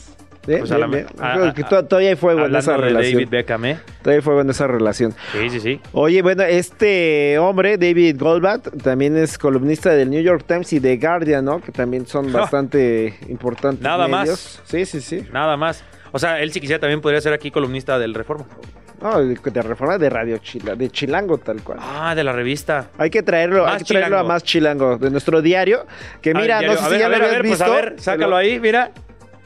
[0.45, 1.07] Bien, Pues a bien, la- bien.
[1.19, 3.13] a- Creo que a- to- todavía hay fuego en esa de relación.
[3.13, 3.79] David Beckham, ¿eh?
[4.01, 5.13] Todavía hay fuego en esa relación.
[5.31, 5.79] Sí, sí, sí.
[5.93, 10.97] Oye, bueno, este hombre, David Goldbat, también es columnista del New York Times y de
[10.97, 11.61] Guardian, ¿no?
[11.61, 13.81] Que también son bastante importantes.
[13.81, 14.23] Nada más.
[14.23, 14.61] medios.
[14.65, 15.25] Sí, sí, sí.
[15.31, 15.81] Nada más.
[16.11, 18.45] O sea, él si quisiera también podría ser aquí columnista del Reforma.
[19.01, 21.77] No, de, reforma de Radio Chila, de Chilango tal cual.
[21.81, 22.89] Ah, de la revista.
[22.97, 25.85] Hay que traerlo, Más hay que traerlo a más chilango, de nuestro diario.
[26.21, 27.57] Que Ah, mira, no sé si ya lo a habías ver, visto.
[27.65, 28.91] Pues a ver, sácalo ahí, mira.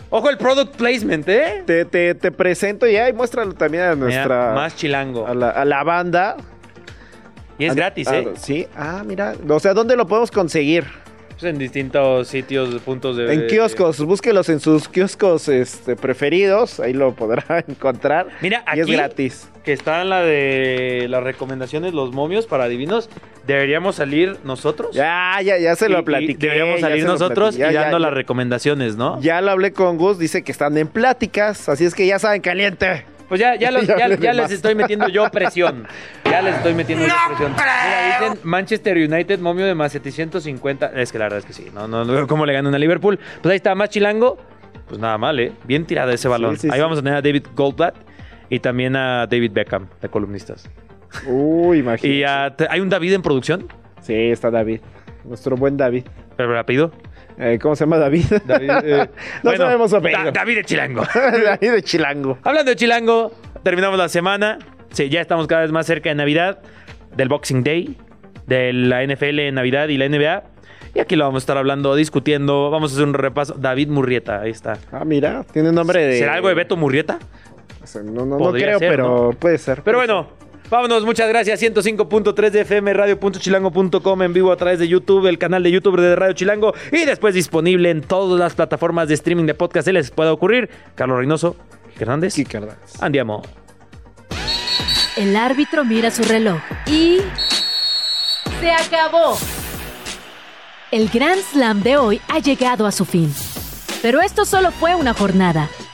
[0.10, 1.64] Ojo el product placement, ¿eh?
[1.66, 4.53] Te, te, te presento ya y muéstralo también a Mira, nuestra.
[4.53, 5.28] más chilango.
[5.28, 6.38] a la, a la banda.
[7.60, 8.28] Y es A- gratis, a- ¿eh?
[8.38, 9.34] Sí, ah, mira.
[9.49, 10.86] O sea, ¿dónde lo podemos conseguir?
[11.39, 13.31] Pues en distintos sitios, puntos de...
[13.31, 18.27] En kioscos, búsquelos en sus kioscos este, preferidos, ahí lo podrá encontrar.
[18.41, 19.49] Mira, y es aquí- gratis.
[19.63, 23.09] Que está la de las recomendaciones, los momios para divinos.
[23.45, 24.95] Deberíamos salir nosotros.
[24.95, 26.38] Ya, ya, ya se lo y platiqué.
[26.47, 29.21] Deberíamos salir nosotros platiqué, y dando ya, las recomendaciones, ¿no?
[29.21, 32.41] Ya lo hablé con Gus, dice que están en pláticas, así es que ya saben,
[32.41, 33.03] caliente.
[33.28, 35.86] Pues ya, ya, los- les estoy metiendo yo presión.
[36.25, 37.51] Ya les estoy metiendo yo presión.
[37.53, 40.88] Mira, dicen Manchester United, momio de más 750.
[40.95, 41.67] Es que la verdad es que sí.
[41.73, 43.19] No, no, no veo cómo le ganan a Liverpool.
[43.41, 44.38] Pues ahí está, más chilango.
[44.88, 45.51] Pues nada mal, ¿eh?
[45.65, 46.57] Bien tirado ese balón.
[46.57, 46.82] sí, ahí sí.
[46.82, 47.95] vamos a tener a David Goldblatt
[48.49, 50.69] y también a David Beckham, de columnistas.
[51.25, 52.07] Uy, imagínate.
[52.07, 53.67] Y a- hay un David en producción,
[54.01, 54.80] Sí, está David.
[55.25, 56.05] Nuestro buen David.
[56.38, 56.91] pero rápido.
[57.39, 58.25] Eh, ¿Cómo se llama David?
[58.45, 59.09] David, eh,
[59.43, 60.23] no bueno, sabemos su apellido.
[60.25, 61.03] Da- David de Chilango.
[61.13, 62.38] David de Chilango.
[62.43, 63.31] Hablando de Chilango,
[63.63, 64.57] terminamos la semana.
[64.91, 66.59] Sí, ya estamos cada vez más cerca de Navidad,
[67.15, 67.95] del Boxing Day,
[68.47, 70.43] de la NFL en Navidad y la NBA.
[70.95, 72.71] Y aquí lo vamos a estar hablando, discutiendo.
[72.71, 73.53] Vamos a hacer un repaso.
[73.53, 74.79] David Murrieta, ahí está.
[74.91, 76.17] Ah, mira, tiene nombre de.
[76.17, 77.19] ¿Será algo de Beto Murrieta?
[77.83, 79.83] O sea, No, no, no creo, ser, pero puede ser.
[79.83, 80.29] Pero puede bueno,
[80.70, 81.61] vámonos, muchas gracias.
[81.61, 86.15] 105.3 de FM, radio.chilango.com en vivo a través de YouTube, el canal de YouTube de
[86.15, 89.86] Radio Chilango y después disponible en todas las plataformas de streaming de podcast.
[89.86, 90.70] Se les puede ocurrir.
[90.95, 91.55] Carlos Reynoso,
[91.99, 92.36] Hernández.
[92.36, 93.01] Kike Hernández.
[93.01, 93.41] Andiamo.
[95.18, 97.20] El árbitro mira su reloj y...
[98.59, 99.38] ¡Se acabó!
[100.91, 103.34] El Grand Slam de hoy ha llegado a su fin.
[104.01, 105.70] Pero esto solo fue una jornada.